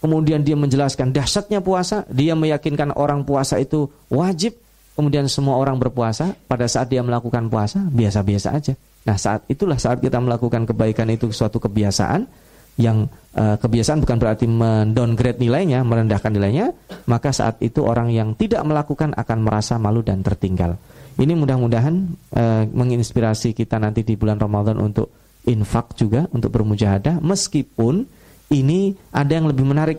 kemudian 0.04 0.44
dia 0.44 0.60
menjelaskan 0.60 1.16
dahsyatnya 1.16 1.64
puasa, 1.64 2.04
dia 2.12 2.36
meyakinkan 2.36 2.94
orang 2.94 3.26
puasa 3.26 3.58
itu 3.58 3.90
wajib, 4.12 4.67
kemudian 4.98 5.30
semua 5.30 5.62
orang 5.62 5.78
berpuasa, 5.78 6.34
pada 6.50 6.66
saat 6.66 6.90
dia 6.90 7.06
melakukan 7.06 7.46
puasa 7.54 7.86
biasa-biasa 7.94 8.50
aja. 8.58 8.74
Nah, 9.06 9.16
saat 9.16 9.46
itulah 9.46 9.78
saat 9.78 10.02
kita 10.02 10.18
melakukan 10.18 10.66
kebaikan 10.66 11.08
itu 11.14 11.30
suatu 11.30 11.62
kebiasaan 11.62 12.26
yang 12.78 13.10
uh, 13.38 13.58
kebiasaan 13.58 14.02
bukan 14.02 14.18
berarti 14.18 14.46
mendowngrade 14.50 15.42
nilainya, 15.42 15.86
merendahkan 15.86 16.30
nilainya, 16.34 16.74
maka 17.10 17.30
saat 17.30 17.62
itu 17.62 17.86
orang 17.86 18.10
yang 18.10 18.34
tidak 18.34 18.62
melakukan 18.66 19.14
akan 19.14 19.38
merasa 19.46 19.78
malu 19.78 20.02
dan 20.02 20.26
tertinggal. 20.26 20.78
Ini 21.18 21.34
mudah-mudahan 21.34 21.96
uh, 22.38 22.64
menginspirasi 22.70 23.58
kita 23.58 23.82
nanti 23.82 24.06
di 24.06 24.14
bulan 24.14 24.38
Ramadan 24.38 24.78
untuk 24.78 25.10
infak 25.50 25.98
juga, 25.98 26.30
untuk 26.30 26.54
bermujahadah 26.54 27.24
meskipun 27.24 28.06
ini 28.54 28.94
ada 29.10 29.32
yang 29.42 29.50
lebih 29.50 29.66
menarik 29.66 29.98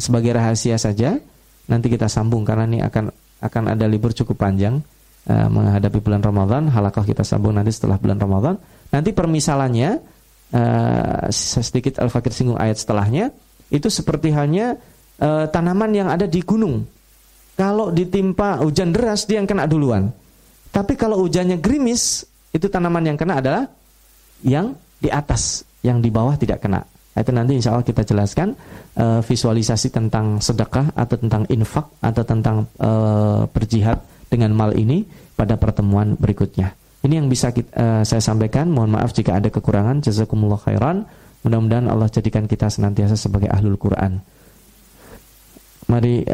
sebagai 0.00 0.32
rahasia 0.36 0.80
saja. 0.80 1.20
Nanti 1.66 1.90
kita 1.90 2.06
sambung 2.06 2.46
karena 2.46 2.64
ini 2.64 2.78
akan 2.78 3.10
akan 3.40 3.76
ada 3.76 3.84
libur 3.84 4.16
cukup 4.16 4.40
panjang 4.40 4.80
uh, 5.28 5.48
menghadapi 5.50 5.98
bulan 6.00 6.22
Ramadan. 6.24 6.68
Halakah 6.72 7.04
kita 7.04 7.22
sambung 7.22 7.56
nanti 7.56 7.72
setelah 7.74 8.00
bulan 8.00 8.16
Ramadan. 8.16 8.54
Nanti 8.90 9.10
permisalannya 9.12 10.00
uh, 10.54 11.26
sedikit 11.34 12.00
Al-Fakir 12.00 12.32
singgung 12.32 12.58
ayat 12.58 12.80
setelahnya 12.80 13.34
itu 13.68 13.90
seperti 13.90 14.30
halnya 14.30 14.78
uh, 15.18 15.50
tanaman 15.50 15.90
yang 15.92 16.08
ada 16.08 16.24
di 16.24 16.40
gunung. 16.40 16.86
Kalau 17.56 17.88
ditimpa 17.88 18.60
hujan 18.60 18.92
deras 18.92 19.24
dia 19.24 19.40
yang 19.40 19.48
kena 19.48 19.64
duluan. 19.64 20.12
Tapi 20.70 20.92
kalau 20.92 21.24
hujannya 21.24 21.56
gerimis 21.56 22.28
itu 22.52 22.68
tanaman 22.68 23.08
yang 23.08 23.16
kena 23.16 23.40
adalah 23.40 23.64
yang 24.44 24.76
di 25.00 25.08
atas, 25.08 25.64
yang 25.80 26.04
di 26.04 26.12
bawah 26.12 26.36
tidak 26.36 26.60
kena. 26.60 26.84
Itu 27.16 27.32
nanti 27.32 27.56
insya 27.56 27.72
Allah 27.72 27.86
kita 27.88 28.04
jelaskan 28.04 28.52
uh, 29.00 29.24
visualisasi 29.24 29.88
tentang 29.88 30.36
sedekah 30.38 30.92
atau 30.92 31.16
tentang 31.16 31.48
infak 31.48 31.88
atau 32.04 32.22
tentang 32.28 32.68
uh, 32.76 33.48
berjihad 33.48 34.04
dengan 34.28 34.52
mal 34.52 34.76
ini 34.76 35.08
pada 35.32 35.56
pertemuan 35.56 36.12
berikutnya. 36.20 36.76
Ini 37.00 37.22
yang 37.22 37.32
bisa 37.32 37.56
kita, 37.56 37.72
uh, 37.72 38.02
saya 38.04 38.20
sampaikan. 38.20 38.68
Mohon 38.68 39.00
maaf 39.00 39.16
jika 39.16 39.38
ada 39.40 39.48
kekurangan. 39.48 40.04
Jazakumullah 40.04 40.60
khairan. 40.60 41.08
Mudah-mudahan 41.46 41.86
Allah 41.88 42.10
jadikan 42.10 42.44
kita 42.50 42.66
senantiasa 42.68 43.14
sebagai 43.14 43.46
ahlul 43.48 43.78
Quran. 43.78 44.18
Mari 45.86 46.26